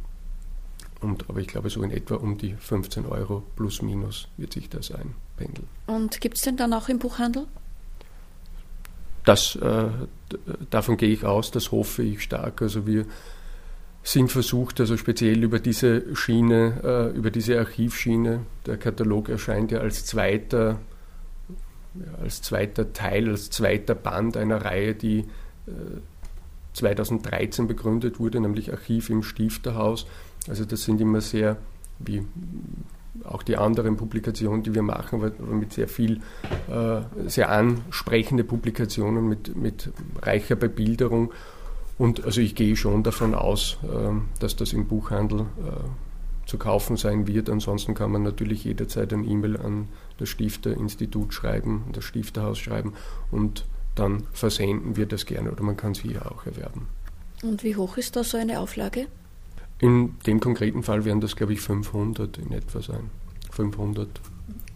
Und, 1.02 1.30
aber 1.30 1.40
ich 1.40 1.48
glaube, 1.48 1.70
so 1.70 1.84
in 1.84 1.92
etwa 1.92 2.16
um 2.16 2.38
die 2.38 2.54
15 2.54 3.06
Euro 3.06 3.44
plus 3.56 3.82
minus 3.82 4.30
wird 4.38 4.54
sich 4.54 4.70
das 4.70 4.92
einpendeln. 4.92 5.68
Und 5.88 6.22
gibt 6.22 6.38
es 6.38 6.44
denn 6.44 6.56
dann 6.56 6.74
auch 6.74 6.88
im 6.88 7.00
Buchhandel? 7.00 7.46
das, 9.26 9.56
äh, 9.56 9.90
davon 10.70 10.98
gehe 10.98 11.10
ich 11.10 11.26
aus, 11.26 11.52
das 11.52 11.72
hoffe 11.72 12.04
ich 12.04 12.22
stark. 12.22 12.62
Also 12.62 12.86
wir 12.86 13.06
sind 14.04 14.32
versucht, 14.32 14.80
also 14.82 14.98
speziell 14.98 15.44
über 15.44 15.60
diese 15.60 16.16
Schiene, 16.16 16.82
äh, 16.84 17.18
über 17.18 17.32
diese 17.32 17.58
Archivschiene, 17.58 18.42
der 18.66 18.78
Katalog 18.78 19.30
erscheint 19.30 19.72
ja 19.72 19.80
als 19.80 20.06
zweiter, 20.06 20.80
ja, 21.96 22.22
als 22.22 22.42
zweiter 22.42 22.92
Teil, 22.92 23.30
als 23.30 23.50
zweiter 23.50 23.96
Band 23.96 24.36
einer 24.36 24.66
Reihe, 24.66 24.94
die 24.94 25.20
äh, 25.20 25.72
2013 26.74 27.68
begründet 27.68 28.20
wurde, 28.20 28.40
nämlich 28.40 28.72
Archiv 28.72 29.10
im 29.10 29.24
Stifterhaus. 29.24 30.06
Also 30.48 30.66
das 30.66 30.84
sind 30.84 31.00
immer 31.00 31.22
sehr, 31.22 31.58
wie 32.00 32.26
auch 33.24 33.44
die 33.44 33.58
anderen 33.58 33.96
Publikationen, 33.96 34.64
die 34.64 34.74
wir 34.74 34.82
machen, 34.82 35.32
mit 35.52 35.74
sehr 35.74 35.88
viel, 35.88 36.22
äh, 36.70 37.02
sehr 37.28 37.50
ansprechende 37.50 38.44
Publikationen 38.44 39.30
mit, 39.30 39.56
mit 39.56 39.92
reicher 40.22 40.56
Bebilderung. 40.56 41.32
Und 41.98 42.26
also 42.26 42.42
ich 42.42 42.56
gehe 42.56 42.76
schon 42.76 43.04
davon 43.04 43.36
aus, 43.36 43.78
ähm, 43.84 44.26
dass 44.40 44.56
das 44.56 44.74
im 44.74 44.88
Buchhandel 44.88 45.42
äh, 45.42 46.48
zu 46.48 46.58
kaufen 46.58 46.98
sein 46.98 47.28
wird. 47.28 47.50
Ansonsten 47.50 47.94
kann 47.94 48.12
man 48.12 48.24
natürlich 48.24 48.64
jederzeit 48.66 49.14
ein 49.14 49.30
E-Mail 49.30 49.58
an 49.58 49.88
das 50.18 50.30
Stifterinstitut 50.30 51.34
schreiben, 51.34 51.86
das 51.94 52.04
Stifterhaus 52.04 52.58
schreiben 52.60 52.94
und 53.32 53.66
dann 53.96 54.24
versenden 54.34 54.96
wir 54.96 55.06
das 55.06 55.26
gerne 55.26 55.52
oder 55.52 55.64
man 55.64 55.78
kann 55.78 55.92
es 55.92 56.00
hier 56.00 56.32
auch 56.32 56.46
erwerben. 56.46 56.88
Und 57.44 57.64
wie 57.64 57.76
hoch 57.76 57.98
ist 57.98 58.16
da 58.16 58.24
so 58.24 58.38
eine 58.38 58.60
Auflage? 58.60 59.08
In 59.80 60.16
dem 60.26 60.40
konkreten 60.40 60.84
Fall 60.84 61.04
werden 61.04 61.20
das, 61.20 61.36
glaube 61.36 61.54
ich, 61.54 61.62
500 61.62 62.38
in 62.38 62.52
etwa 62.54 62.82
sein. 62.82 63.10
500. 63.52 64.08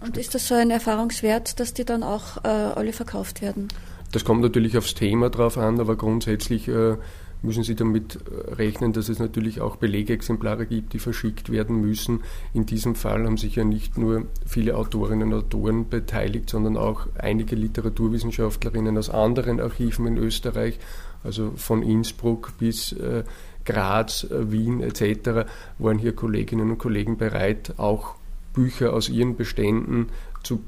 Und 0.02 0.18
ist 0.18 0.36
das 0.36 0.48
so 0.48 0.56
ein 0.56 0.70
Erfahrungswert, 0.70 1.60
dass 1.60 1.74
die 1.74 1.86
dann 1.86 2.04
auch 2.04 2.44
äh, 2.44 2.48
alle 2.48 2.94
verkauft 2.94 3.42
werden? 3.42 3.70
Das 4.12 4.24
kommt 4.24 4.42
natürlich 4.42 4.78
aufs 4.78 4.94
Thema 4.94 5.30
drauf 5.30 5.58
an, 5.58 5.80
aber 5.80 5.96
grundsätzlich 5.96 6.68
äh, 6.68 6.98
müssen 7.42 7.64
Sie 7.64 7.76
damit 7.76 8.16
äh, 8.16 8.54
rechnen, 8.54 8.94
dass 8.94 9.10
es 9.10 9.20
natürlich 9.20 9.62
auch 9.62 9.76
Belegexemplare 9.78 10.66
gibt, 10.66 10.94
die 10.94 11.00
verschickt 11.00 11.52
werden 11.52 11.82
müssen. 11.82 12.22
In 12.54 12.66
diesem 12.66 12.96
Fall 12.96 13.26
haben 13.26 13.38
sich 13.38 13.56
ja 13.56 13.64
nicht 13.64 13.98
nur 13.98 14.26
viele 14.46 14.76
Autorinnen 14.76 15.34
und 15.34 15.40
Autoren 15.40 15.90
beteiligt, 15.90 16.50
sondern 16.50 16.78
auch 16.78 17.08
einige 17.18 17.56
Literaturwissenschaftlerinnen 17.56 18.98
aus 18.98 19.10
anderen 19.10 19.60
Archiven 19.60 20.08
in 20.08 20.18
Österreich, 20.18 20.80
also 21.24 21.52
von 21.56 21.84
Innsbruck 21.84 22.54
bis 22.58 22.92
äh, 22.94 23.24
Graz, 23.66 24.24
äh, 24.24 24.52
Wien 24.52 24.82
etc., 24.82 25.50
waren 25.78 26.00
hier 26.00 26.16
Kolleginnen 26.16 26.72
und 26.72 26.78
Kollegen 26.78 27.18
bereit, 27.18 27.74
auch 27.78 28.16
Bücher 28.54 28.94
aus 28.94 29.10
ihren 29.10 29.36
Beständen 29.36 30.08
zu 30.44 30.62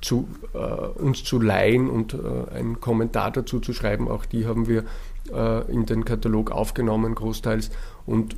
zu, 0.00 0.28
äh, 0.54 0.58
uns 0.58 1.24
zu 1.24 1.40
leihen 1.40 1.90
und 1.90 2.14
äh, 2.14 2.54
einen 2.54 2.80
Kommentar 2.80 3.30
dazu 3.30 3.60
zu 3.60 3.72
schreiben. 3.72 4.08
Auch 4.08 4.24
die 4.24 4.46
haben 4.46 4.66
wir 4.66 4.84
äh, 5.32 5.70
in 5.72 5.86
den 5.86 6.04
Katalog 6.04 6.50
aufgenommen, 6.50 7.14
großteils. 7.14 7.70
Und 8.06 8.36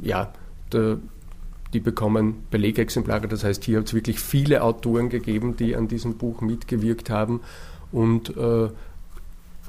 ja, 0.00 0.32
der, 0.72 0.98
die 1.72 1.80
bekommen 1.80 2.44
Belegexemplare. 2.50 3.28
Das 3.28 3.44
heißt, 3.44 3.64
hier 3.64 3.78
hat 3.78 3.86
es 3.86 3.94
wirklich 3.94 4.20
viele 4.20 4.62
Autoren 4.62 5.08
gegeben, 5.08 5.56
die 5.56 5.76
an 5.76 5.88
diesem 5.88 6.16
Buch 6.16 6.40
mitgewirkt 6.40 7.10
haben. 7.10 7.40
Und 7.92 8.36
äh, 8.36 8.68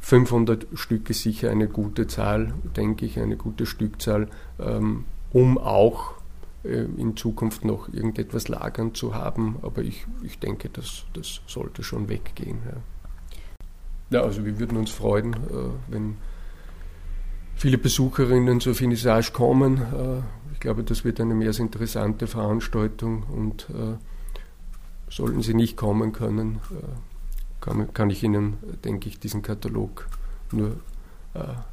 500 0.01 0.67
Stück 0.73 1.10
ist 1.10 1.21
sicher 1.21 1.51
eine 1.51 1.67
gute 1.67 2.07
Zahl, 2.07 2.53
denke 2.75 3.05
ich, 3.05 3.19
eine 3.19 3.38
gute 3.38 3.65
Stückzahl, 3.65 4.27
ähm, 4.60 5.05
um 5.31 5.57
auch 5.57 6.15
äh, 6.63 6.86
in 6.97 7.15
Zukunft 7.15 7.65
noch 7.65 7.88
irgendetwas 7.93 8.47
lagern 8.47 8.95
zu 8.95 9.13
haben. 9.13 9.57
Aber 9.62 9.84
ich, 9.84 10.05
ich 10.23 10.39
denke, 10.39 10.69
das, 10.69 11.03
das 11.13 11.41
sollte 11.45 11.84
schon 11.84 12.10
weggehen. 12.10 12.60
Ja. 12.65 14.17
ja 14.19 14.25
also 14.25 14.43
wir 14.43 14.60
würden 14.60 14.77
uns 14.77 14.89
freuen, 14.89 15.34
äh, 15.34 15.69
wenn 15.88 16.17
viele 17.62 17.78
Besucherinnen 17.78 18.60
zur 18.60 18.74
Finissage 18.74 19.32
kommen. 19.32 19.78
Äh, 19.78 20.54
ich 20.54 20.60
glaube, 20.60 20.84
das 20.84 21.06
wird 21.06 21.21
eine 21.21 21.36
mehr 21.36 21.58
interessante 21.58 22.28
Veranstaltung 22.28 23.24
und 23.24 23.67
sollten 25.10 25.41
Sie 25.41 25.56
nicht 25.56 25.76
kommen 25.76 26.13
können, 26.13 26.60
kann, 27.60 27.91
kann 27.95 28.12
ich 28.12 28.21
Ihnen, 28.21 28.58
denke 28.86 29.10
ich, 29.10 29.19
diesen 29.19 29.41
Katalog 29.41 30.08
nur 30.52 30.78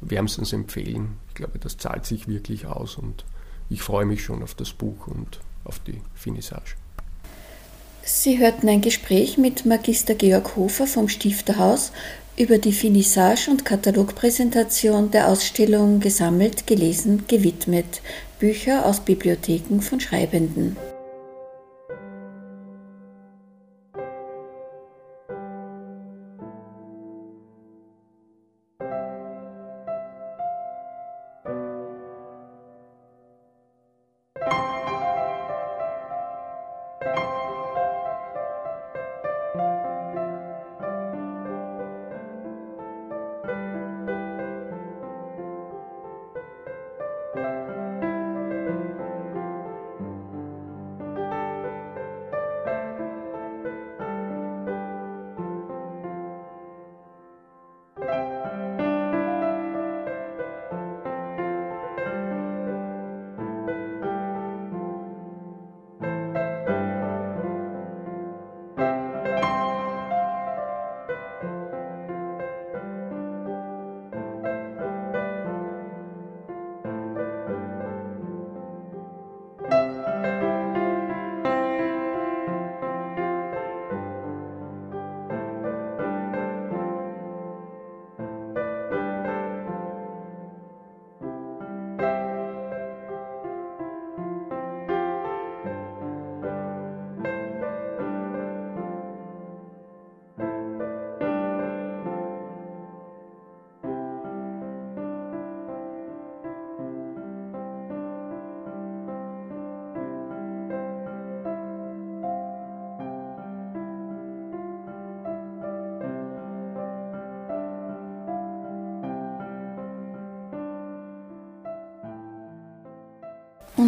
wärmstens 0.01 0.53
empfehlen. 0.53 1.19
Ich 1.27 1.35
glaube, 1.35 1.59
das 1.59 1.77
zahlt 1.77 2.05
sich 2.07 2.27
wirklich 2.27 2.65
aus 2.65 2.95
und 2.95 3.25
ich 3.69 3.83
freue 3.83 4.05
mich 4.05 4.23
schon 4.23 4.41
auf 4.41 4.55
das 4.55 4.73
Buch 4.73 5.05
und 5.05 5.39
auf 5.65 5.77
die 5.79 6.01
Finissage. 6.15 6.75
Sie 8.01 8.39
hörten 8.39 8.67
ein 8.69 8.81
Gespräch 8.81 9.37
mit 9.37 9.67
Magister 9.67 10.15
Georg 10.15 10.55
Hofer 10.55 10.87
vom 10.87 11.09
Stifterhaus 11.09 11.91
über 12.39 12.57
die 12.57 12.71
Finissage 12.71 13.51
und 13.51 13.65
Katalogpräsentation 13.65 15.11
der 15.11 15.27
Ausstellung 15.27 15.99
Gesammelt, 15.99 16.65
gelesen, 16.65 17.25
gewidmet 17.27 18.01
Bücher 18.39 18.85
aus 18.85 19.01
Bibliotheken 19.01 19.81
von 19.81 19.99
Schreibenden. 19.99 20.77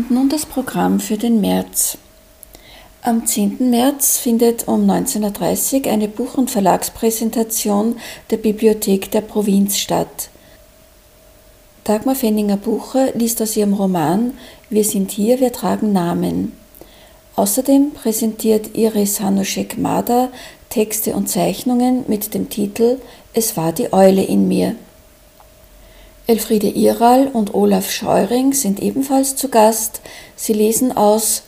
Und 0.01 0.09
nun 0.09 0.29
das 0.29 0.47
Programm 0.47 0.99
für 0.99 1.15
den 1.15 1.41
März. 1.41 1.95
Am 3.03 3.27
10. 3.27 3.69
März 3.69 4.17
findet 4.17 4.67
um 4.67 4.89
19.30 4.89 5.85
Uhr 5.85 5.91
eine 5.91 6.07
Buch- 6.07 6.39
und 6.39 6.49
Verlagspräsentation 6.49 7.97
der 8.31 8.37
Bibliothek 8.37 9.11
der 9.11 9.21
Provinz 9.21 9.77
statt. 9.77 10.31
Dagmar 11.83 12.15
Fenninger-Bucher 12.15 13.11
liest 13.13 13.43
aus 13.43 13.55
ihrem 13.55 13.75
Roman 13.75 14.33
Wir 14.71 14.83
sind 14.85 15.11
hier, 15.11 15.39
wir 15.39 15.53
tragen 15.53 15.93
Namen. 15.93 16.53
Außerdem 17.35 17.91
präsentiert 17.91 18.75
Iris 18.75 19.21
Hanuschek-Mada 19.21 20.29
Texte 20.69 21.13
und 21.13 21.29
Zeichnungen 21.29 22.05
mit 22.07 22.33
dem 22.33 22.49
Titel 22.49 22.97
Es 23.33 23.55
war 23.55 23.71
die 23.71 23.93
Eule 23.93 24.23
in 24.23 24.47
mir. 24.47 24.75
Elfriede 26.31 26.69
Iral 26.69 27.27
und 27.27 27.53
Olaf 27.53 27.91
Scheuring 27.91 28.53
sind 28.53 28.79
ebenfalls 28.81 29.35
zu 29.35 29.49
Gast. 29.49 29.99
Sie 30.37 30.53
lesen 30.53 30.95
aus 30.95 31.43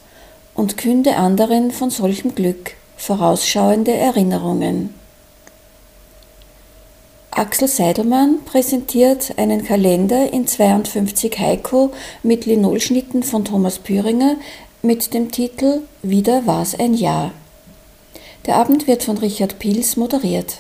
und 0.55 0.75
künde 0.75 1.15
anderen 1.15 1.71
von 1.71 1.89
solchem 1.89 2.35
Glück, 2.35 2.71
vorausschauende 2.97 3.93
Erinnerungen. 3.93 4.93
Axel 7.31 7.69
Seidelmann 7.69 8.39
präsentiert 8.43 9.35
einen 9.37 9.63
Kalender 9.63 10.33
in 10.33 10.47
52 10.47 11.39
Heiko 11.39 11.93
mit 12.21 12.45
Linolschnitten 12.45 13.23
von 13.23 13.45
Thomas 13.45 13.79
Püringer 13.79 14.35
mit 14.81 15.13
dem 15.13 15.31
Titel 15.31 15.83
Wieder 16.01 16.45
war's 16.45 16.77
ein 16.77 16.93
Jahr. 16.93 17.31
Der 18.47 18.57
Abend 18.57 18.85
wird 18.85 19.03
von 19.03 19.17
Richard 19.17 19.59
Pils 19.59 19.95
moderiert. 19.95 20.57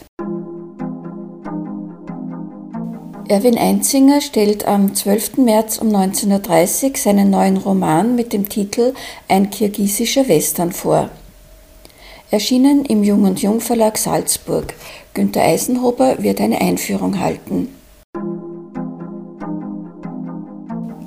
Erwin 3.29 3.57
Einzinger 3.57 4.19
stellt 4.19 4.67
am 4.67 4.93
12. 4.93 5.37
März 5.37 5.77
um 5.77 5.87
19.30 5.87 6.89
Uhr 6.89 6.97
seinen 6.97 7.29
neuen 7.29 7.55
Roman 7.55 8.15
mit 8.15 8.33
dem 8.33 8.49
Titel 8.49 8.93
Ein 9.29 9.49
kirgisischer 9.49 10.27
Western 10.27 10.73
vor. 10.73 11.09
Erschienen 12.31 12.83
im 12.83 13.01
Jung 13.01 13.23
und 13.23 13.41
Jung 13.41 13.61
Verlag 13.61 13.97
Salzburg. 13.97 14.73
Günter 15.13 15.41
Eisenhober 15.41 16.21
wird 16.21 16.41
eine 16.41 16.59
Einführung 16.59 17.19
halten. 17.19 17.69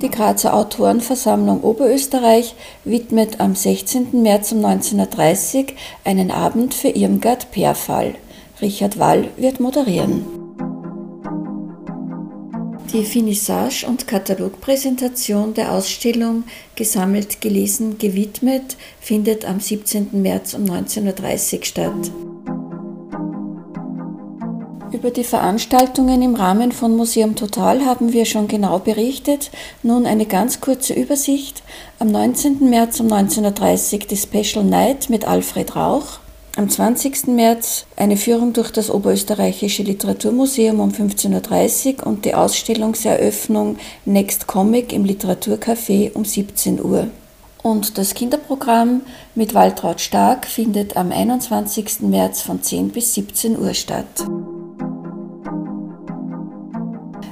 Die 0.01 0.09
Grazer 0.09 0.55
Autorenversammlung 0.55 1.61
Oberösterreich 1.61 2.55
widmet 2.83 3.39
am 3.39 3.53
16. 3.53 4.23
März 4.23 4.51
um 4.53 4.65
19.30 4.65 5.57
Uhr 5.57 5.65
einen 6.03 6.31
Abend 6.31 6.73
für 6.73 6.89
Irmgard 6.89 7.51
Perfall. 7.51 8.15
Richard 8.59 8.97
Wall 8.97 9.29
wird 9.37 9.59
moderieren. 9.59 10.36
Die 12.93 13.03
Finissage 13.03 13.85
und 13.85 14.07
Katalogpräsentation 14.07 15.53
der 15.53 15.73
Ausstellung 15.73 16.45
Gesammelt, 16.75 17.41
gelesen, 17.41 17.97
gewidmet 17.97 18.77
findet 19.01 19.43
am 19.43 19.59
17. 19.59 20.21
März 20.21 20.53
um 20.53 20.63
19.30 20.63 21.57
Uhr 21.57 21.65
statt. 21.65 22.11
Über 24.93 25.11
die 25.11 25.25
Veranstaltungen 25.25 26.21
im 26.21 26.35
Rahmen 26.35 26.71
von 26.71 26.95
Museum 26.95 27.35
Total 27.35 27.85
haben 27.85 28.13
wir 28.13 28.23
schon 28.25 28.47
genau 28.47 28.79
berichtet. 28.79 29.51
Nun 29.83 30.05
eine 30.05 30.25
ganz 30.25 30.61
kurze 30.61 30.93
Übersicht. 30.93 31.63
Am 31.99 32.09
19. 32.09 32.69
März 32.69 33.01
um 33.01 33.07
19.30 33.07 33.93
Uhr 33.93 33.99
die 34.07 34.15
Special 34.15 34.63
Night 34.63 35.09
mit 35.09 35.27
Alfred 35.27 35.75
Rauch. 35.75 36.19
Am 36.57 36.67
20. 36.67 37.27
März 37.27 37.85
eine 37.97 38.17
Führung 38.17 38.51
durch 38.51 38.71
das 38.71 38.89
Oberösterreichische 38.89 39.83
Literaturmuseum 39.83 40.79
um 40.79 40.89
15.30 40.89 41.99
Uhr 41.99 42.07
und 42.07 42.25
die 42.25 42.33
Ausstellungseröffnung 42.33 43.77
Next 44.05 44.47
Comic 44.47 44.91
im 44.91 45.05
Literaturcafé 45.05 46.13
um 46.13 46.25
17 46.25 46.83
Uhr. 46.83 47.09
Und 47.61 47.99
das 47.99 48.15
Kinderprogramm 48.15 49.01
mit 49.35 49.53
Waltraud 49.53 50.01
Stark 50.01 50.47
findet 50.47 50.97
am 50.97 51.11
21. 51.11 51.99
März 51.99 52.41
von 52.41 52.63
10 52.63 52.89
bis 52.89 53.13
17 53.13 53.59
Uhr 53.59 53.75
statt. 53.75 54.07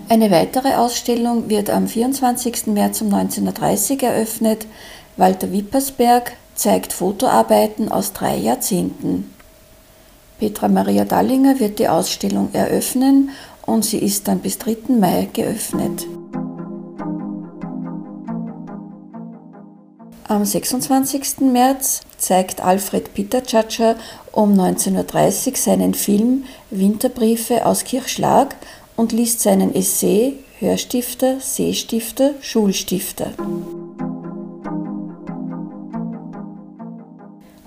Eine 0.08 0.30
weitere 0.30 0.76
Ausstellung 0.76 1.50
wird 1.50 1.72
am 1.72 1.88
24. 1.88 2.68
März 2.68 3.02
um 3.02 3.10
19.30 3.12 4.04
Uhr 4.04 4.10
eröffnet. 4.10 4.68
Walter 5.18 5.52
Wippersberg 5.52 6.34
zeigt 6.56 6.94
Fotoarbeiten 6.94 7.92
aus 7.92 8.14
drei 8.14 8.38
Jahrzehnten. 8.38 9.32
Petra 10.40 10.68
Maria 10.68 11.06
Dallinger 11.06 11.60
wird 11.60 11.80
die 11.80 11.88
Ausstellung 11.88 12.50
eröffnen 12.54 13.30
und 13.66 13.86
sie 13.86 14.00
ist 14.00 14.28
dann 14.28 14.40
bis 14.40 14.58
3. 14.58 14.78
Mai 15.00 15.30
geöffnet. 15.32 16.06
Am 20.28 20.44
26. 20.44 21.42
März 21.42 22.02
zeigt 22.18 22.60
Alfred 22.62 23.14
Pittertschatscher 23.14 23.96
um 24.32 24.54
19.30 24.60 25.50
Uhr 25.52 25.56
seinen 25.56 25.94
Film 25.94 26.46
Winterbriefe 26.72 27.66
aus 27.66 27.84
Kirchschlag 27.84 28.56
und 28.96 29.12
liest 29.12 29.42
seinen 29.42 29.76
Essay 29.76 30.34
Hörstifter, 30.60 31.40
Seestifter, 31.42 32.32
Schulstifter. 32.42 33.34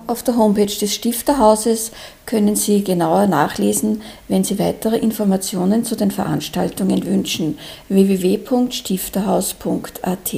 Auf 0.09 0.23
der 0.23 0.35
Homepage 0.37 0.65
des 0.65 0.95
Stifterhauses 0.95 1.91
können 2.25 2.55
Sie 2.55 2.83
genauer 2.83 3.27
nachlesen, 3.27 4.01
wenn 4.27 4.43
Sie 4.43 4.57
weitere 4.57 4.97
Informationen 4.97 5.85
zu 5.85 5.95
den 5.95 6.09
Veranstaltungen 6.09 7.05
wünschen. 7.05 7.59
www.stifterhaus.at 7.89 10.33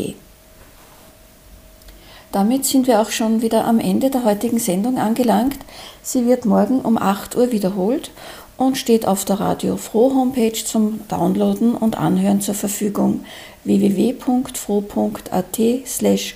damit 2.31 2.65
sind 2.65 2.87
wir 2.87 3.01
auch 3.01 3.11
schon 3.11 3.41
wieder 3.41 3.65
am 3.65 3.79
Ende 3.79 4.09
der 4.09 4.23
heutigen 4.23 4.57
Sendung 4.57 4.97
angelangt. 4.97 5.57
Sie 6.01 6.25
wird 6.25 6.45
morgen 6.45 6.79
um 6.79 6.97
8 6.97 7.35
Uhr 7.35 7.51
wiederholt 7.51 8.11
und 8.61 8.77
steht 8.77 9.07
auf 9.07 9.25
der 9.25 9.39
Radio 9.39 9.75
Froh 9.75 10.13
Homepage 10.13 10.53
zum 10.53 10.99
Downloaden 11.07 11.73
und 11.75 11.97
Anhören 11.97 12.41
zur 12.41 12.53
Verfügung 12.53 13.25
www.froh.at 13.63 15.59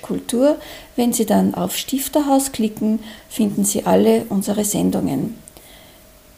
Kultur. 0.02 0.56
Wenn 0.96 1.12
Sie 1.12 1.24
dann 1.24 1.54
auf 1.54 1.76
Stifterhaus 1.76 2.50
klicken, 2.50 2.98
finden 3.28 3.64
Sie 3.64 3.86
alle 3.86 4.24
unsere 4.28 4.64
Sendungen. 4.64 5.38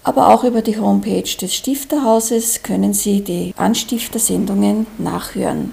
Aber 0.05 0.29
auch 0.29 0.45
über 0.45 0.61
die 0.61 0.79
Homepage 0.79 1.23
des 1.23 1.55
Stifterhauses 1.55 2.63
können 2.63 2.93
Sie 2.93 3.23
die 3.23 3.55
Anstifter-Sendungen 3.57 4.87
nachhören. 4.99 5.73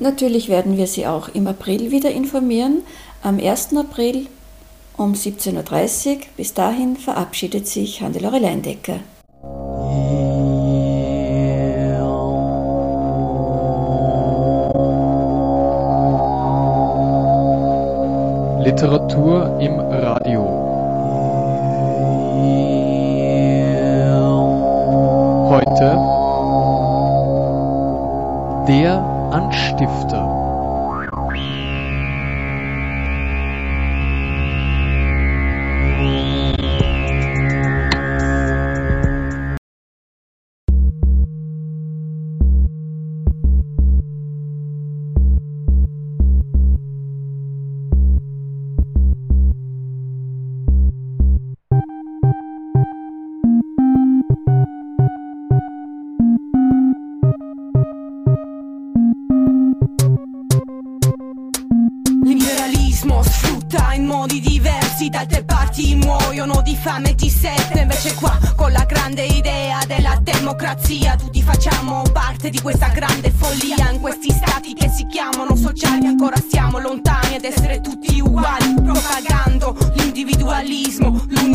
Natürlich 0.00 0.48
werden 0.48 0.76
wir 0.76 0.88
Sie 0.88 1.06
auch 1.06 1.28
im 1.28 1.46
April 1.46 1.92
wieder 1.92 2.10
informieren, 2.10 2.82
am 3.22 3.38
1. 3.38 3.76
April 3.76 4.26
um 4.96 5.12
17.30 5.12 6.08
Uhr. 6.08 6.20
Bis 6.36 6.54
dahin 6.54 6.96
verabschiedet 6.96 7.68
sich 7.68 8.00
Hannelore 8.02 8.40
Leindecker. 8.40 8.98
Literatur 18.74 19.60
im 19.60 19.78
Radio. 19.78 20.42
Heute 25.48 25.96
der 28.66 28.98
Anstifter. 29.30 30.33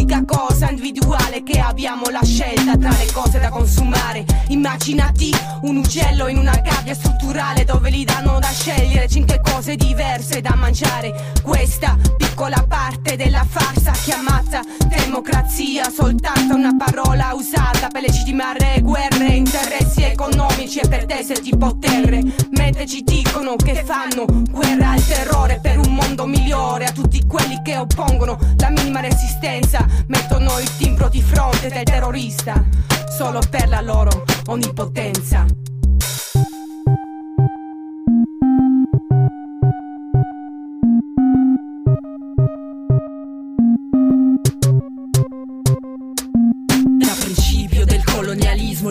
L'unica 0.10 0.40
cosa 0.40 0.72
individuale 0.72 1.44
che 1.44 1.60
abbiamo 1.60 2.10
la 2.10 2.24
scelta 2.24 2.76
Tra 2.76 2.90
le 2.90 3.12
cose 3.14 3.38
da 3.38 3.50
consumare. 3.50 4.26
Immaginati 4.48 5.32
un 5.62 5.78
uccello 5.78 6.28
in 6.28 6.40
una 6.40 6.56
gabbia 6.64 6.96
strutturale 6.96 7.64
Dove 7.64 7.92
gli 7.92 8.04
danno 8.06 8.40
da 8.40 8.50
scegliere 8.50 9.08
cinque 9.08 9.40
cose 9.40 9.76
diverse 9.76 10.42
da 10.42 10.56
mangiare. 10.56 11.34
Questa 11.44 11.96
piccola 12.18 12.66
parte 12.68 13.18
della 13.18 13.46
farsa 13.48 13.92
chiamata 13.92 14.62
democrazia 14.88 15.88
Soltanto 15.92 16.56
una 16.56 16.76
parola 16.76 17.34
usata 17.36 17.90
per 17.90 18.02
legittimare 18.02 18.82
guerre 18.82 19.36
Interessi 19.36 20.02
economici 20.02 20.80
e 20.80 20.88
pretese 20.88 21.36
di 21.40 21.56
potere. 21.56 22.24
Mentre 22.58 22.88
ci 22.88 23.04
dicono 23.04 23.56
che 23.58 23.84
fanno 23.86 24.26
guerra 24.50 24.90
al 24.92 25.06
terrore 25.06 25.60
Per 25.62 25.78
un 25.78 25.94
mondo 25.94 26.26
migliore 26.26 26.86
a 26.86 26.92
tutti 26.92 27.24
quelli 27.28 27.62
che 27.62 27.78
oppongono 27.78 28.40
la 28.58 28.70
minima 28.70 29.02
resistenza 29.02 29.86
Mettono 30.08 30.60
il 30.60 30.70
timbro 30.78 31.10
di 31.10 31.22
fronte 31.22 31.70
del 31.70 31.84
terrorista 31.84 32.64
Solo 33.10 33.42
per 33.50 33.68
la 33.68 33.82
loro 33.82 34.24
onnipotenza. 34.48 35.46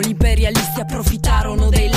Imperialisti 0.01 0.79
approfittarono 0.79 1.69
dei 1.69 1.89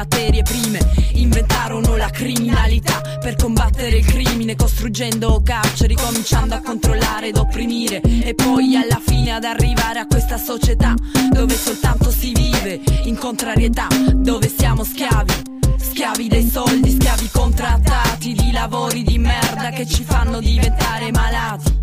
materie 0.00 0.42
prime, 0.42 0.80
inventarono 1.12 1.94
la 1.94 2.08
criminalità 2.08 3.02
per 3.20 3.36
combattere 3.36 3.98
il 3.98 4.06
crimine, 4.06 4.56
costruggendo 4.56 5.42
carceri, 5.44 5.94
cominciando 5.94 6.54
a 6.54 6.62
controllare 6.62 7.28
ed 7.28 7.36
opprimire 7.36 8.00
e 8.00 8.34
poi 8.34 8.76
alla 8.76 8.98
fine 8.98 9.32
ad 9.32 9.44
arrivare 9.44 9.98
a 9.98 10.06
questa 10.06 10.38
società 10.38 10.94
dove 11.30 11.54
soltanto 11.54 12.10
si 12.10 12.32
vive 12.32 12.80
in 13.04 13.18
contrarietà, 13.18 13.88
dove 14.14 14.48
siamo 14.48 14.84
schiavi. 14.84 15.34
Schiavi 15.76 16.28
dei 16.28 16.48
soldi, 16.48 16.92
schiavi 16.92 17.28
contrattati 17.30 18.32
di 18.32 18.52
lavori 18.52 19.02
di 19.02 19.18
merda 19.18 19.68
che 19.68 19.86
ci 19.86 20.02
fanno 20.02 20.40
diventare 20.40 21.10
malati. 21.10 21.78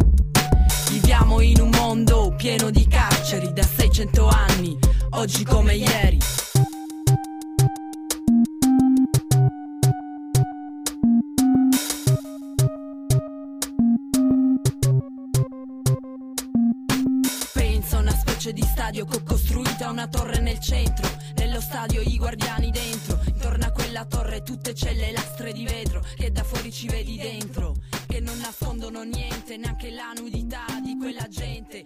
Viviamo 0.89 1.39
in 1.41 1.61
un 1.61 1.69
mondo 1.69 2.33
pieno 2.35 2.71
di 2.71 2.87
carceri 2.87 3.53
da 3.53 3.63
600 3.63 4.27
anni 4.27 4.75
oggi 5.11 5.43
come 5.43 5.75
ieri. 5.75 6.46
Stadio 18.87 19.03
che 19.03 19.17
ho 19.17 19.23
costruita 19.23 19.89
una 19.89 20.07
torre 20.07 20.39
nel 20.39 20.61
centro, 20.61 21.09
nello 21.35 21.59
stadio 21.59 21.99
i 21.99 22.17
guardiani 22.17 22.71
dentro, 22.71 23.19
intorno 23.25 23.65
a 23.65 23.71
quella 23.71 24.05
torre 24.05 24.43
tutte 24.43 24.73
celle 24.73 25.11
lastre 25.11 25.51
di 25.51 25.65
vetro 25.65 26.01
che 26.15 26.31
da 26.31 26.41
fuori 26.41 26.71
ci 26.71 26.87
vedi 26.87 27.17
dentro, 27.17 27.75
che 28.07 28.21
non 28.21 28.37
nascondono 28.37 29.03
niente, 29.03 29.57
neanche 29.57 29.91
la 29.91 30.13
nudità 30.15 30.63
di 30.81 30.95
quella 30.95 31.27
gente, 31.27 31.83